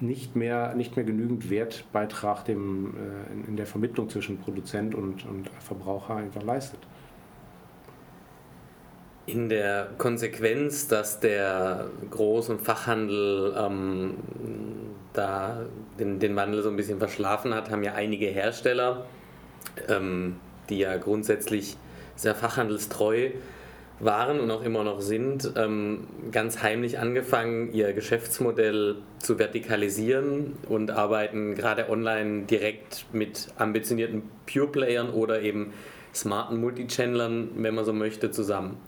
nicht, 0.01 0.37
mehr, 0.37 0.75
nicht 0.75 0.97
mehr 0.97 1.05
genügend 1.05 1.51
Wertbeitrag 1.51 2.45
dem, 2.45 2.95
äh, 2.95 3.49
in, 3.49 3.57
der 3.57 3.67
Vermittlung 3.67 4.09
zwischen 4.09 4.39
Produzent 4.39 4.95
und, 4.95 5.25
und 5.27 5.51
Verbraucher 5.61 6.17
einfach 6.17 6.43
leistet. 6.43 6.81
In 9.27 9.49
der 9.49 9.91
Konsequenz, 9.99 10.89
dass 10.89 11.21
der 11.21 11.87
Groß- 12.11 12.51
und 12.51 12.63
Fachhandel 12.63 13.55
ähm, 13.57 14.15
da 15.13 15.61
den, 15.99 16.19
den 16.19 16.35
Wandel 16.37 16.63
so 16.63 16.71
ein 16.71 16.77
bisschen 16.77 16.99
verschlafen 16.99 17.55
hat, 17.55 17.71
haben 17.71 17.83
ja 17.83 17.95
einige 17.95 18.27
Hersteller, 18.27 19.07
ähm, 19.89 20.37
die 20.69 20.79
ja 20.79 20.97
grundsätzlich 20.97 21.77
sehr 22.17 22.35
fachhandelstreu 22.35 23.31
waren 24.01 24.41
und 24.41 24.51
auch 24.51 24.63
immer 24.63 24.83
noch 24.83 25.01
sind, 25.01 25.53
ähm, 25.57 26.07
ganz 26.33 26.63
heimlich 26.63 26.99
angefangen, 26.99 27.73
ihr 27.73 27.93
Geschäftsmodell 27.93 28.97
zu 29.19 29.39
vertikalisieren 29.39 30.55
und 30.69 30.91
arbeiten 30.91 31.55
gerade 31.55 31.89
online 31.91 32.45
direkt 32.45 33.07
mit 33.13 33.49
ambitionierten 33.59 34.23
Pure-Playern 34.51 35.11
oder 35.11 35.43
eben 35.43 35.73
smarten 36.15 36.61
Multichannelern, 36.61 37.51
wenn 37.57 37.75
man 37.75 37.85
so 37.85 37.93
möchte, 37.93 38.31
zusammen. 38.31 38.79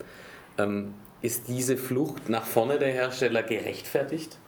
Ähm, 0.58 0.94
ist 1.20 1.46
diese 1.48 1.76
Flucht 1.76 2.28
nach 2.28 2.44
vorne 2.44 2.78
der 2.78 2.90
Hersteller 2.90 3.42
gerechtfertigt? 3.42 4.38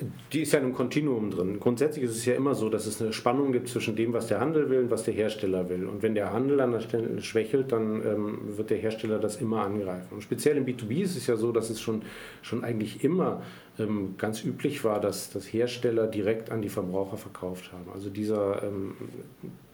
Ähm, 0.00 0.12
die 0.32 0.42
ist 0.42 0.52
ja 0.52 0.58
in 0.58 0.66
einem 0.66 0.74
Kontinuum 0.74 1.30
drin. 1.30 1.60
Grundsätzlich 1.60 2.04
ist 2.04 2.16
es 2.16 2.24
ja 2.24 2.34
immer 2.34 2.54
so, 2.54 2.68
dass 2.68 2.86
es 2.86 3.00
eine 3.00 3.12
Spannung 3.12 3.52
gibt 3.52 3.68
zwischen 3.68 3.96
dem, 3.96 4.12
was 4.12 4.26
der 4.26 4.40
Handel 4.40 4.70
will 4.70 4.80
und 4.80 4.90
was 4.90 5.04
der 5.04 5.14
Hersteller 5.14 5.68
will. 5.68 5.86
Und 5.86 6.02
wenn 6.02 6.14
der 6.14 6.32
Handel 6.32 6.60
an 6.60 6.72
der 6.72 6.80
Stelle 6.80 7.20
schwächelt, 7.22 7.72
dann 7.72 8.04
ähm, 8.04 8.38
wird 8.56 8.70
der 8.70 8.78
Hersteller 8.78 9.18
das 9.18 9.36
immer 9.36 9.62
angreifen. 9.62 10.14
Und 10.14 10.22
speziell 10.22 10.56
im 10.56 10.64
B2B 10.64 11.02
ist 11.02 11.16
es 11.16 11.26
ja 11.26 11.36
so, 11.36 11.52
dass 11.52 11.70
es 11.70 11.80
schon, 11.80 12.02
schon 12.42 12.64
eigentlich 12.64 13.04
immer 13.04 13.42
ähm, 13.78 14.14
ganz 14.18 14.44
üblich 14.44 14.84
war, 14.84 15.00
dass, 15.00 15.30
dass 15.30 15.52
Hersteller 15.52 16.06
direkt 16.06 16.50
an 16.50 16.62
die 16.62 16.68
Verbraucher 16.68 17.16
verkauft 17.16 17.72
haben. 17.72 17.90
Also 17.92 18.10
dieser, 18.10 18.62
ähm, 18.62 18.94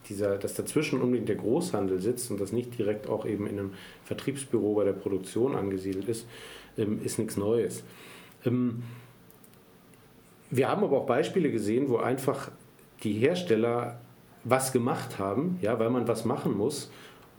dieser, 0.08 0.36
dass 0.36 0.54
dazwischen 0.54 1.00
unbedingt 1.00 1.28
der 1.28 1.36
Großhandel 1.36 2.00
sitzt 2.00 2.30
und 2.30 2.40
das 2.40 2.52
nicht 2.52 2.78
direkt 2.78 3.08
auch 3.08 3.26
eben 3.26 3.46
in 3.46 3.58
einem 3.58 3.70
Vertriebsbüro 4.04 4.74
bei 4.74 4.84
der 4.84 4.92
Produktion 4.92 5.54
angesiedelt 5.54 6.08
ist, 6.08 6.26
ähm, 6.78 7.00
ist 7.04 7.18
nichts 7.18 7.36
Neues. 7.36 7.82
Wir 10.50 10.68
haben 10.68 10.84
aber 10.84 10.98
auch 10.98 11.06
Beispiele 11.06 11.50
gesehen, 11.50 11.88
wo 11.88 11.96
einfach 11.96 12.50
die 13.02 13.12
Hersteller 13.14 14.00
was 14.44 14.72
gemacht 14.72 15.18
haben, 15.18 15.58
ja, 15.60 15.78
weil 15.78 15.90
man 15.90 16.06
was 16.06 16.24
machen 16.24 16.56
muss. 16.56 16.90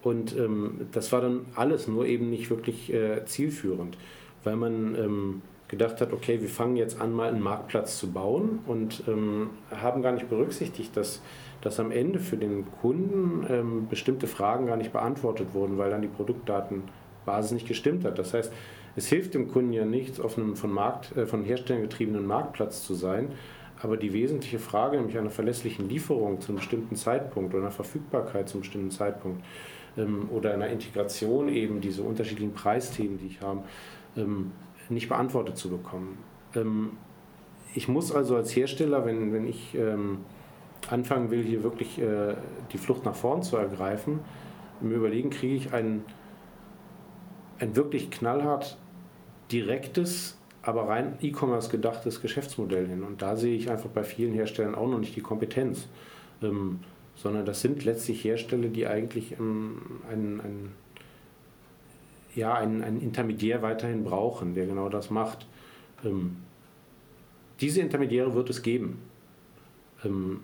Und 0.03 0.35
ähm, 0.37 0.87
das 0.91 1.11
war 1.11 1.21
dann 1.21 1.45
alles 1.55 1.87
nur 1.87 2.05
eben 2.05 2.29
nicht 2.29 2.49
wirklich 2.49 2.93
äh, 2.93 3.25
zielführend, 3.25 3.97
weil 4.43 4.55
man 4.55 4.95
ähm, 4.95 5.41
gedacht 5.67 5.99
hat, 6.01 6.13
okay, 6.13 6.41
wir 6.41 6.49
fangen 6.49 6.75
jetzt 6.77 7.01
an, 7.01 7.13
mal 7.13 7.29
einen 7.29 7.41
Marktplatz 7.41 7.97
zu 7.97 8.11
bauen 8.11 8.59
und 8.67 9.03
ähm, 9.07 9.49
haben 9.71 10.01
gar 10.01 10.11
nicht 10.11 10.29
berücksichtigt, 10.29 10.95
dass, 10.95 11.21
dass 11.61 11.79
am 11.79 11.91
Ende 11.91 12.19
für 12.19 12.37
den 12.37 12.65
Kunden 12.81 13.45
ähm, 13.49 13.87
bestimmte 13.89 14.27
Fragen 14.27 14.67
gar 14.67 14.77
nicht 14.77 14.93
beantwortet 14.93 15.53
wurden, 15.53 15.77
weil 15.77 15.89
dann 15.89 16.01
die 16.01 16.07
Produktdatenbasis 16.07 17.51
nicht 17.51 17.67
gestimmt 17.67 18.05
hat. 18.05 18.17
Das 18.19 18.33
heißt, 18.33 18.53
es 18.97 19.07
hilft 19.07 19.35
dem 19.35 19.47
Kunden 19.47 19.71
ja 19.73 19.85
nichts, 19.85 20.19
auf 20.19 20.37
einem 20.37 20.55
von, 20.55 20.71
Markt, 20.71 21.15
äh, 21.15 21.27
von 21.27 21.43
Herstellern 21.43 21.83
getriebenen 21.83 22.25
Marktplatz 22.25 22.83
zu 22.83 22.95
sein, 22.95 23.29
aber 23.79 23.95
die 23.95 24.11
wesentliche 24.11 24.57
Frage, 24.57 24.97
nämlich 24.97 25.17
einer 25.17 25.29
verlässlichen 25.29 25.87
Lieferung 25.87 26.41
zu 26.41 26.49
einem 26.49 26.57
bestimmten 26.57 26.95
Zeitpunkt 26.95 27.53
oder 27.53 27.63
einer 27.63 27.71
Verfügbarkeit 27.71 28.49
zu 28.49 28.55
einem 28.55 28.61
bestimmten 28.61 28.91
Zeitpunkt 28.91 29.45
ähm, 29.97 30.27
oder 30.31 30.51
einer 30.51 30.67
Integration 30.69 31.47
eben 31.47 31.79
diese 31.79 32.01
unterschiedlichen 32.01 32.53
Preisthemen, 32.53 33.19
die 33.19 33.27
ich 33.27 33.41
habe, 33.41 33.63
ähm, 34.17 34.51
nicht 34.89 35.09
beantwortet 35.09 35.57
zu 35.57 35.69
bekommen. 35.69 36.17
Ähm, 36.55 36.91
ich 37.75 37.87
muss 37.87 38.11
also 38.11 38.35
als 38.35 38.55
Hersteller, 38.55 39.05
wenn, 39.05 39.31
wenn 39.31 39.45
ich 39.45 39.75
ähm, 39.75 40.19
anfangen 40.89 41.29
will, 41.29 41.43
hier 41.43 41.61
wirklich 41.61 42.01
äh, 42.01 42.33
die 42.73 42.79
Flucht 42.79 43.05
nach 43.05 43.15
vorn 43.15 43.43
zu 43.43 43.57
ergreifen, 43.57 44.21
mir 44.81 44.95
überlegen, 44.95 45.29
kriege 45.29 45.53
ich 45.53 45.73
ein, 45.73 46.03
ein 47.59 47.75
wirklich 47.75 48.09
knallhart 48.09 48.77
direktes, 49.51 50.37
aber 50.61 50.87
rein 50.89 51.17
E-Commerce 51.21 51.69
gedachtes 51.69 52.21
Geschäftsmodell 52.21 52.87
hin. 52.87 53.03
Und 53.03 53.21
da 53.21 53.35
sehe 53.35 53.55
ich 53.55 53.69
einfach 53.69 53.89
bei 53.89 54.03
vielen 54.03 54.33
Herstellern 54.33 54.75
auch 54.75 54.89
noch 54.89 54.99
nicht 54.99 55.15
die 55.15 55.21
Kompetenz, 55.21 55.87
ähm, 56.41 56.79
sondern 57.15 57.45
das 57.45 57.61
sind 57.61 57.85
letztlich 57.85 58.23
Hersteller, 58.23 58.67
die 58.67 58.85
eigentlich 58.87 59.33
ähm, 59.39 59.81
einen, 60.11 60.41
einen, 60.41 60.71
ja, 62.35 62.53
einen, 62.53 62.83
einen 62.83 63.01
Intermediär 63.01 63.61
weiterhin 63.61 64.03
brauchen, 64.03 64.53
der 64.53 64.65
genau 64.65 64.89
das 64.89 65.09
macht. 65.09 65.47
Ähm, 66.03 66.37
diese 67.59 67.81
Intermediäre 67.81 68.35
wird 68.35 68.49
es 68.49 68.61
geben. 68.61 68.99
Ähm, 70.03 70.41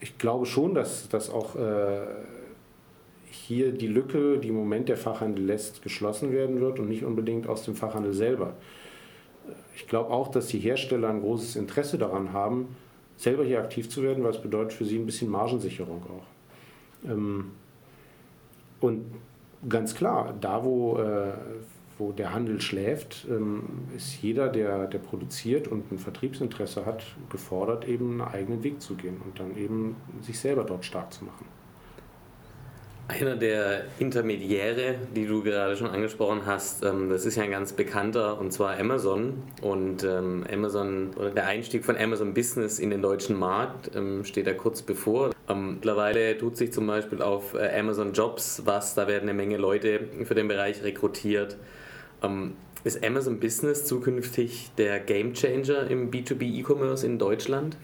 ich 0.00 0.18
glaube 0.18 0.46
schon, 0.46 0.74
dass, 0.74 1.08
dass 1.08 1.30
auch 1.30 1.54
äh, 1.56 2.06
hier 3.36 3.72
die 3.72 3.86
Lücke, 3.86 4.38
die 4.38 4.48
im 4.48 4.56
Moment 4.56 4.88
der 4.88 4.96
Fachhandel 4.96 5.44
lässt, 5.44 5.82
geschlossen 5.82 6.32
werden 6.32 6.60
wird 6.60 6.78
und 6.78 6.88
nicht 6.88 7.04
unbedingt 7.04 7.48
aus 7.48 7.64
dem 7.64 7.74
Fachhandel 7.74 8.12
selber. 8.12 8.54
Ich 9.74 9.86
glaube 9.86 10.10
auch, 10.10 10.28
dass 10.28 10.48
die 10.48 10.58
Hersteller 10.58 11.08
ein 11.10 11.20
großes 11.20 11.56
Interesse 11.56 11.98
daran 11.98 12.32
haben, 12.32 12.68
selber 13.16 13.44
hier 13.44 13.60
aktiv 13.60 13.88
zu 13.88 14.02
werden, 14.02 14.24
weil 14.24 14.30
es 14.30 14.40
bedeutet 14.40 14.72
für 14.72 14.84
sie 14.84 14.98
ein 14.98 15.06
bisschen 15.06 15.30
Margensicherung 15.30 16.02
auch. 16.04 17.10
Ähm, 17.10 17.52
und 18.80 19.04
ganz 19.68 19.94
klar, 19.94 20.34
da 20.40 20.64
wo, 20.64 20.98
äh, 20.98 21.32
wo 21.98 22.12
der 22.12 22.34
Handel 22.34 22.60
schläft, 22.60 23.26
ähm, 23.30 23.62
ist 23.96 24.22
jeder, 24.22 24.48
der, 24.48 24.86
der 24.86 24.98
produziert 24.98 25.68
und 25.68 25.90
ein 25.92 25.98
Vertriebsinteresse 25.98 26.84
hat, 26.84 27.04
gefordert, 27.30 27.88
eben 27.88 28.20
einen 28.20 28.32
eigenen 28.32 28.62
Weg 28.62 28.82
zu 28.82 28.94
gehen 28.94 29.20
und 29.24 29.38
dann 29.40 29.56
eben 29.56 29.96
sich 30.20 30.38
selber 30.38 30.64
dort 30.64 30.84
stark 30.84 31.12
zu 31.12 31.24
machen. 31.24 31.46
Einer 33.08 33.36
der 33.36 33.84
Intermediäre, 34.00 34.96
die 35.14 35.26
du 35.26 35.44
gerade 35.44 35.76
schon 35.76 35.88
angesprochen 35.88 36.44
hast, 36.44 36.84
ähm, 36.84 37.08
das 37.08 37.24
ist 37.24 37.36
ja 37.36 37.44
ein 37.44 37.52
ganz 37.52 37.72
bekannter 37.72 38.40
und 38.40 38.52
zwar 38.52 38.76
Amazon. 38.80 39.44
Und 39.62 40.02
ähm, 40.02 40.44
Amazon 40.52 41.10
oder 41.16 41.30
der 41.30 41.46
Einstieg 41.46 41.84
von 41.84 41.96
Amazon 41.96 42.34
Business 42.34 42.80
in 42.80 42.90
den 42.90 43.02
deutschen 43.02 43.38
Markt 43.38 43.94
ähm, 43.94 44.24
steht 44.24 44.48
ja 44.48 44.54
kurz 44.54 44.82
bevor. 44.82 45.30
Mittlerweile 45.48 46.36
tut 46.36 46.56
sich 46.56 46.72
zum 46.72 46.88
Beispiel 46.88 47.22
auf 47.22 47.54
äh, 47.54 47.78
Amazon 47.78 48.12
Jobs 48.12 48.62
was, 48.64 48.96
da 48.96 49.06
werden 49.06 49.28
eine 49.28 49.34
Menge 49.34 49.56
Leute 49.56 50.00
für 50.24 50.34
den 50.34 50.48
Bereich 50.48 50.82
rekrutiert. 50.82 51.56
Ist 52.86 53.04
Amazon 53.04 53.40
Business 53.40 53.84
zukünftig 53.84 54.70
der 54.78 55.00
Gamechanger 55.00 55.90
im 55.90 56.10
B2B 56.10 56.60
E-Commerce 56.60 57.04
in 57.04 57.18
Deutschland? 57.18 57.76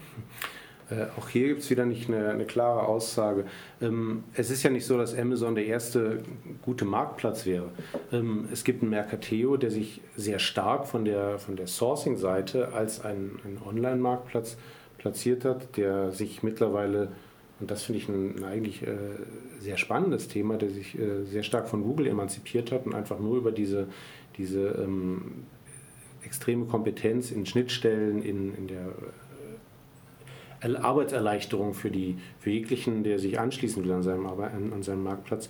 Äh, 0.93 1.07
auch 1.17 1.29
hier 1.29 1.47
gibt 1.47 1.61
es 1.61 1.69
wieder 1.69 1.85
nicht 1.85 2.09
eine, 2.09 2.29
eine 2.29 2.45
klare 2.45 2.83
Aussage. 2.83 3.45
Ähm, 3.81 4.23
es 4.35 4.49
ist 4.49 4.63
ja 4.63 4.69
nicht 4.69 4.85
so, 4.85 4.97
dass 4.97 5.17
Amazon 5.17 5.55
der 5.55 5.65
erste 5.65 6.19
gute 6.61 6.85
Marktplatz 6.85 7.45
wäre. 7.45 7.69
Ähm, 8.11 8.47
es 8.51 8.63
gibt 8.63 8.81
einen 8.81 8.91
Mercateo, 8.91 9.57
der 9.57 9.71
sich 9.71 10.01
sehr 10.15 10.39
stark 10.39 10.87
von 10.87 11.05
der, 11.05 11.39
von 11.39 11.55
der 11.55 11.67
Sourcing-Seite 11.67 12.73
als 12.73 13.03
ein, 13.03 13.39
ein 13.43 13.57
Online-Marktplatz 13.65 14.57
platziert 14.97 15.45
hat, 15.45 15.75
der 15.77 16.11
sich 16.11 16.43
mittlerweile, 16.43 17.09
und 17.59 17.71
das 17.71 17.83
finde 17.83 17.99
ich 17.99 18.09
ein, 18.09 18.37
ein 18.37 18.43
eigentlich 18.43 18.83
äh, 18.83 18.95
sehr 19.59 19.77
spannendes 19.77 20.27
Thema, 20.27 20.57
der 20.57 20.69
sich 20.69 20.97
äh, 20.97 21.23
sehr 21.23 21.43
stark 21.43 21.67
von 21.67 21.83
Google 21.83 22.07
emanzipiert 22.07 22.71
hat 22.71 22.85
und 22.85 22.93
einfach 22.93 23.19
nur 23.19 23.37
über 23.37 23.51
diese, 23.51 23.87
diese 24.37 24.67
ähm, 24.83 25.45
extreme 26.23 26.65
Kompetenz 26.65 27.31
in 27.31 27.45
Schnittstellen, 27.45 28.21
in, 28.21 28.55
in 28.55 28.67
der 28.67 28.93
Arbeitserleichterung 30.63 31.73
für, 31.73 31.91
die, 31.91 32.17
für 32.39 32.49
jeglichen, 32.49 33.03
der 33.03 33.19
sich 33.19 33.39
anschließen 33.39 33.83
will 33.83 33.91
an 33.91 34.03
seinem, 34.03 34.25
an, 34.25 34.83
seinem 34.83 35.03
Marktplatz, 35.03 35.49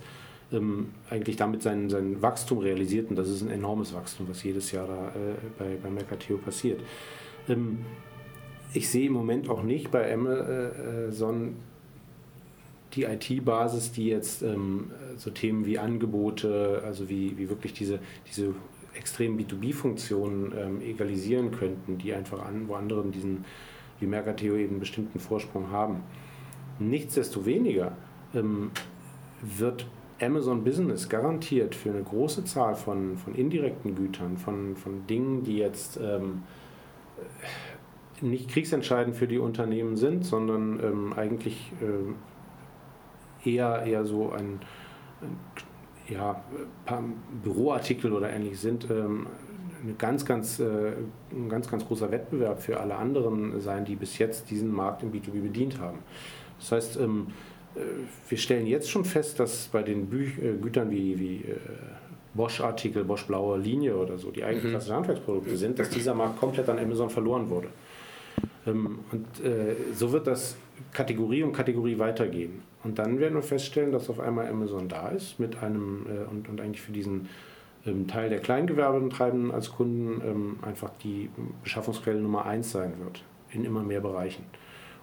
ähm, 0.52 0.89
eigentlich 1.10 1.36
damit 1.36 1.62
sein, 1.62 1.89
sein 1.89 2.21
Wachstum 2.21 2.60
realisiert. 2.60 3.10
Und 3.10 3.15
das 3.15 3.30
ist 3.30 3.41
ein 3.41 3.49
enormes 3.49 3.93
Wachstum, 3.93 4.28
was 4.30 4.43
jedes 4.43 4.71
Jahr 4.71 4.88
da 4.88 5.08
äh, 5.10 5.36
bei, 5.58 5.78
bei 5.82 5.89
Mercateo 5.89 6.38
passiert. 6.38 6.82
Ähm, 7.47 7.80
ich 8.73 8.89
sehe 8.89 9.08
im 9.08 9.13
Moment 9.13 9.49
auch 9.49 9.62
nicht 9.62 9.91
bei 9.91 10.12
Amazon 10.12 11.58
die 12.93 13.04
IT-Basis, 13.04 13.91
die 13.91 14.08
jetzt 14.08 14.41
ähm, 14.41 14.91
so 15.17 15.30
Themen 15.30 15.65
wie 15.65 15.80
Angebote, 15.80 16.82
also 16.86 17.10
wie, 17.10 17.38
wie 17.38 17.49
wirklich 17.49 17.73
diese, 17.73 17.99
diese 18.28 18.54
extremen 18.95 19.39
B2B-Funktionen 19.39 20.54
ähm, 20.58 20.82
egalisieren 20.82 21.52
könnten, 21.52 21.97
die 21.97 22.13
einfach 22.13 22.45
an, 22.45 22.67
wo 22.67 22.76
andere 22.76 23.04
diesen 23.06 23.45
wie 24.04 24.08
Mercateo 24.08 24.56
eben 24.56 24.72
einen 24.72 24.80
bestimmten 24.80 25.20
Vorsprung 25.20 25.72
haben. 25.72 26.04
Nichtsdestoweniger 26.80 27.94
ähm, 28.36 28.72
wird 29.42 29.86
Amazon 30.22 30.63
Business 30.63 31.10
garantiert 31.10 31.74
für 31.74 31.89
eine 31.89 32.04
große 32.04 32.44
Zahl 32.44 32.76
von, 32.76 33.18
von 33.18 33.34
indirekten 33.34 33.96
Gütern, 33.96 34.38
von, 34.38 34.76
von 34.76 35.08
Dingen, 35.08 35.44
die 35.44 35.58
jetzt 35.58 35.98
ähm, 36.02 36.44
nicht 38.22 38.50
kriegsentscheidend 38.50 39.16
für 39.16 39.28
die 39.28 39.38
Unternehmen 39.38 39.96
sind, 39.96 40.26
sondern 40.26 40.80
ähm, 40.84 41.13
eigentlich 41.13 41.72
äh, 43.44 43.50
eher, 43.50 43.84
eher 43.86 44.06
so 44.06 44.32
ein, 44.32 44.60
ein 45.22 45.38
ja, 46.10 46.44
Büroartikel 47.44 48.12
oder 48.12 48.30
ähnlich 48.30 48.60
sind, 48.60 48.88
eine 49.84 49.93
ganz, 49.93 50.26
ganz, 50.26 50.60
äh, 50.60 50.93
ein 51.32 51.50
ganz, 51.50 51.69
ganz 51.69 51.86
großer 51.86 52.10
Wettbewerb 52.12 52.62
für 52.62 52.80
alle 52.80 52.96
anderen 52.96 53.60
sein, 53.60 53.86
die 53.86 53.96
bis 53.96 54.17
jetzt 54.17 54.50
diesen 54.50 54.74
Markt 54.74 55.04
im 55.04 55.12
B2B 55.12 55.41
bedient 55.41 55.80
haben. 55.80 56.00
Das 56.60 56.72
heißt, 56.72 56.98
ähm, 56.98 57.28
äh, 57.76 57.80
wir 58.30 58.38
stellen 58.38 58.65
jetzt 58.65 58.89
schon 58.89 59.04
fest, 59.04 59.39
dass 59.39 59.67
bei 59.67 59.84
den 59.84 60.08
Bü 60.08 60.24
äh, 60.24 60.58
Gütern 60.62 60.89
wie, 60.89 61.19
wie 61.19 61.46
Bosch-Artikel, 62.34 63.04
Bosch-blaue 63.04 63.60
Linie 63.60 63.96
oder 63.96 64.17
so, 64.17 64.32
die 64.32 64.43
eigentlich 64.43 64.63
mhm. 64.63 64.69
klassische 64.69 64.96
Handwerksprodukte 64.96 65.58
sind, 65.58 65.78
dass 65.78 65.89
dieser 65.89 66.15
Markt 66.15 66.39
komplett 66.39 66.67
an 66.69 66.80
Amazon 66.80 67.10
verloren 67.10 67.50
wurde. 67.50 67.67
Ähm, 68.65 69.00
und 69.12 69.28
so 69.93 70.12
wird 70.12 70.26
das 70.26 70.56
Kategorie 70.93 71.43
um 71.43 71.52
Kategorie 71.52 72.00
weitergehen. 72.00 72.62
Und 72.84 72.98
dann 72.98 73.19
werden 73.19 73.36
wir 73.36 73.43
feststellen, 73.43 73.91
dass 73.91 74.10
auf 74.10 74.19
einmal 74.19 74.48
Amazon 74.48 74.89
da 74.89 75.10
ist 75.10 75.39
mit 75.39 75.62
einem 75.62 76.06
und, 76.32 76.50
und 76.50 76.60
eigentlich 76.60 76.82
für 76.82 76.91
diesen 76.91 77.30
Teil 78.08 78.30
der 78.30 78.39
Kleingewerbetreibenden 78.39 79.52
als 79.52 79.72
Kunden 79.72 80.22
ähm, 80.26 80.58
einfach 80.62 80.91
die 81.04 81.30
Beschaffungsquelle 81.63 82.19
Nummer 82.19 82.46
eins 82.46 82.72
sein 82.72 82.93
wird 83.00 83.24
in 83.52 83.65
immer 83.65 83.84
mehr 83.84 84.02
Bereichen. 84.02 84.46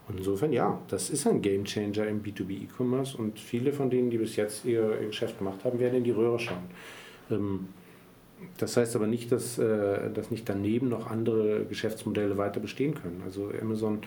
Und 0.08 0.18
insofern, 0.18 0.52
ja, 0.52 0.78
das 0.88 1.10
ist 1.10 1.26
ein 1.26 1.40
Game 1.40 1.64
Changer 1.64 2.06
im 2.08 2.22
B2B 2.22 2.64
E-Commerce 2.64 3.16
und 3.16 3.38
viele 3.38 3.72
von 3.72 3.90
denen, 3.90 4.10
die 4.10 4.18
bis 4.18 4.34
jetzt 4.36 4.64
ihr, 4.64 4.96
Geschäft 5.06 5.38
gemacht 5.38 5.64
haben, 5.64 5.78
werden 5.78 5.98
in 5.98 6.04
die 6.04 6.10
Röhre 6.10 6.38
schauen. 6.38 6.64
Ähm, 7.30 7.68
Das 8.58 8.76
heißt 8.76 8.96
aber 8.96 9.06
nicht, 9.06 9.30
dass, 9.30 9.58
äh, 9.58 10.10
dass 10.10 10.30
nicht 10.30 10.48
daneben 10.48 10.88
noch 10.88 11.10
andere 11.10 11.66
Geschäftsmodelle 11.66 12.38
weiter 12.38 12.58
bestehen 12.58 12.94
können. 12.94 13.20
Also 13.24 13.50
Amazon 13.60 13.98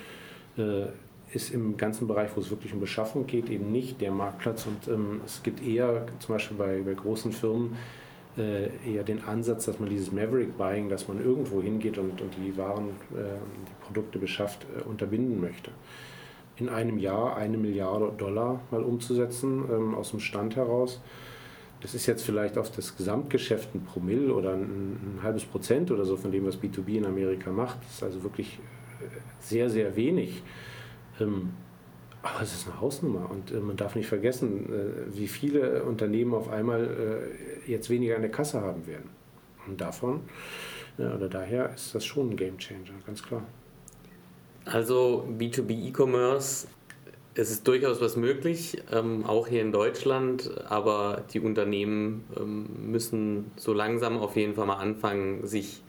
äh, 0.58 0.88
ist 1.32 1.54
im 1.54 1.78
ganzen 1.78 2.08
Bereich, 2.08 2.32
wo 2.36 2.42
es 2.42 2.50
wirklich 2.50 2.74
um 2.74 2.80
Beschaffung 2.80 3.28
geht, 3.28 3.50
eben 3.50 3.72
nicht 3.72 4.02
der 4.02 4.12
Marktplatz. 4.12 4.66
Und 4.66 4.88
ähm, 4.88 5.22
es 5.24 5.44
gibt 5.44 5.66
eher, 5.66 6.08
zum 6.20 6.36
Beispiel 6.36 6.58
bei, 6.58 6.82
bei 6.82 6.96
großen 6.96 7.32
Firmen, 7.32 7.78
eher 8.38 9.04
den 9.04 9.24
Ansatz, 9.24 9.66
dass 9.66 9.80
man 9.80 9.90
dieses 9.90 10.12
Maverick-Buying, 10.12 10.90
dass 10.90 11.08
man 11.08 11.24
irgendwo 11.24 11.62
hingeht 11.62 11.98
und, 11.98 12.20
und 12.22 12.34
die 12.38 12.58
Waren, 12.58 12.90
äh, 13.12 13.24
die 13.68 13.86
Produkte 13.86 14.18
beschafft, 14.20 14.66
äh, 14.78 14.82
unterbinden 14.84 15.40
möchte. 15.40 15.72
In 16.58 16.70
einem 16.70 16.98
Jahr 16.98 17.36
eine 17.38 17.58
Milliarde 17.58 18.12
Dollar 18.18 18.62
mal 18.72 18.84
umzusetzen, 18.84 19.66
ähm, 19.72 19.96
aus 19.96 20.12
dem 20.12 20.20
Stand 20.20 20.56
heraus, 20.56 21.02
das 21.82 21.94
ist 21.94 22.06
jetzt 22.06 22.24
vielleicht 22.24 22.58
auf 22.58 22.72
das 22.72 22.96
Gesamtgeschäft 22.96 23.76
ein 23.76 23.84
Promille 23.84 24.34
oder 24.34 24.54
ein, 24.54 24.62
ein 24.62 25.20
halbes 25.22 25.44
Prozent 25.44 25.92
oder 25.92 26.06
so 26.06 26.16
von 26.16 26.32
dem, 26.32 26.46
was 26.46 26.58
B2B 26.58 26.98
in 26.98 27.06
Amerika 27.06 27.52
macht. 27.52 27.78
Das 27.84 27.96
ist 27.96 28.04
also 28.04 28.24
wirklich 28.24 28.60
äh, 29.02 29.06
sehr, 29.42 29.70
sehr 29.70 29.96
wenig. 29.96 30.42
Aber 32.24 32.42
es 32.42 32.54
ist 32.54 32.68
eine 32.68 32.80
Hausnummer 32.80 33.30
und 33.30 33.52
äh, 33.52 33.60
man 33.60 33.76
darf 33.76 33.96
nicht 33.96 34.08
vergessen, 34.08 34.66
äh, 34.74 35.16
wie 35.16 35.28
viele 35.28 35.84
Unternehmen 35.84 36.34
auf 36.34 36.50
einmal 36.50 37.30
äh, 37.68 37.70
jetzt 37.70 37.90
weniger 37.90 38.16
in 38.16 38.22
der 38.22 38.32
Kasse 38.32 38.62
haben 38.62 38.88
werden. 38.88 39.10
Und 39.68 39.80
davon 39.80 40.22
oder 40.98 41.28
daher 41.28 41.74
ist 41.74 41.96
das 41.96 42.06
schon 42.06 42.32
ein 42.32 42.38
Game 42.38 42.58
Changer, 42.60 42.94
ganz 43.06 43.24
klar. 43.24 43.44
Also 44.66 45.28
B2B 45.40 45.90
E-Commerce, 45.90 46.68
es 47.34 47.50
ist 47.50 47.68
durchaus 47.68 48.00
was 48.00 48.16
möglich, 48.16 48.82
ähm, 48.92 49.26
auch 49.26 49.48
hier 49.48 49.62
in 49.62 49.72
Deutschland, 49.72 50.52
aber 50.70 51.24
die 51.34 51.40
Unternehmen 51.40 52.26
ähm, 52.38 52.92
müssen 52.92 53.52
so 53.56 53.74
langsam 53.74 54.20
auf 54.20 54.36
jeden 54.36 54.54
Fall 54.54 54.68
mal 54.68 54.76
anfangen, 54.76 55.48
sich 55.48 55.82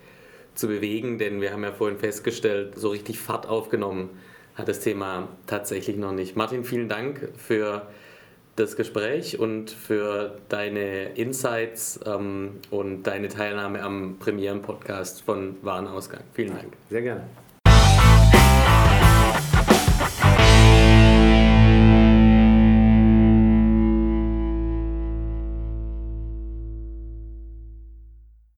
zu 0.54 0.68
bewegen, 0.68 1.18
denn 1.18 1.40
wir 1.42 1.52
haben 1.52 1.62
ja 1.62 1.72
vorhin 1.72 1.98
festgestellt, 1.98 2.78
so 2.78 2.88
richtig 2.88 3.18
Fahrt 3.18 3.46
aufgenommen 3.46 4.08
hat 4.54 4.68
das 4.68 4.80
Thema 4.80 5.28
tatsächlich 5.46 5.96
noch 5.96 6.12
nicht. 6.12 6.36
Martin, 6.36 6.64
vielen 6.64 6.88
Dank 6.88 7.30
für 7.36 7.88
das 8.56 8.76
Gespräch 8.76 9.38
und 9.38 9.70
für 9.70 10.36
deine 10.48 11.14
Insights 11.14 11.98
ähm, 12.06 12.60
und 12.70 13.02
deine 13.02 13.28
Teilnahme 13.28 13.82
am 13.82 14.16
Premieren-Podcast 14.18 15.22
von 15.22 15.56
Warenausgang. 15.62 16.22
Vielen 16.34 16.54
Dank. 16.54 16.72
Sehr 16.88 17.02
gerne. 17.02 17.43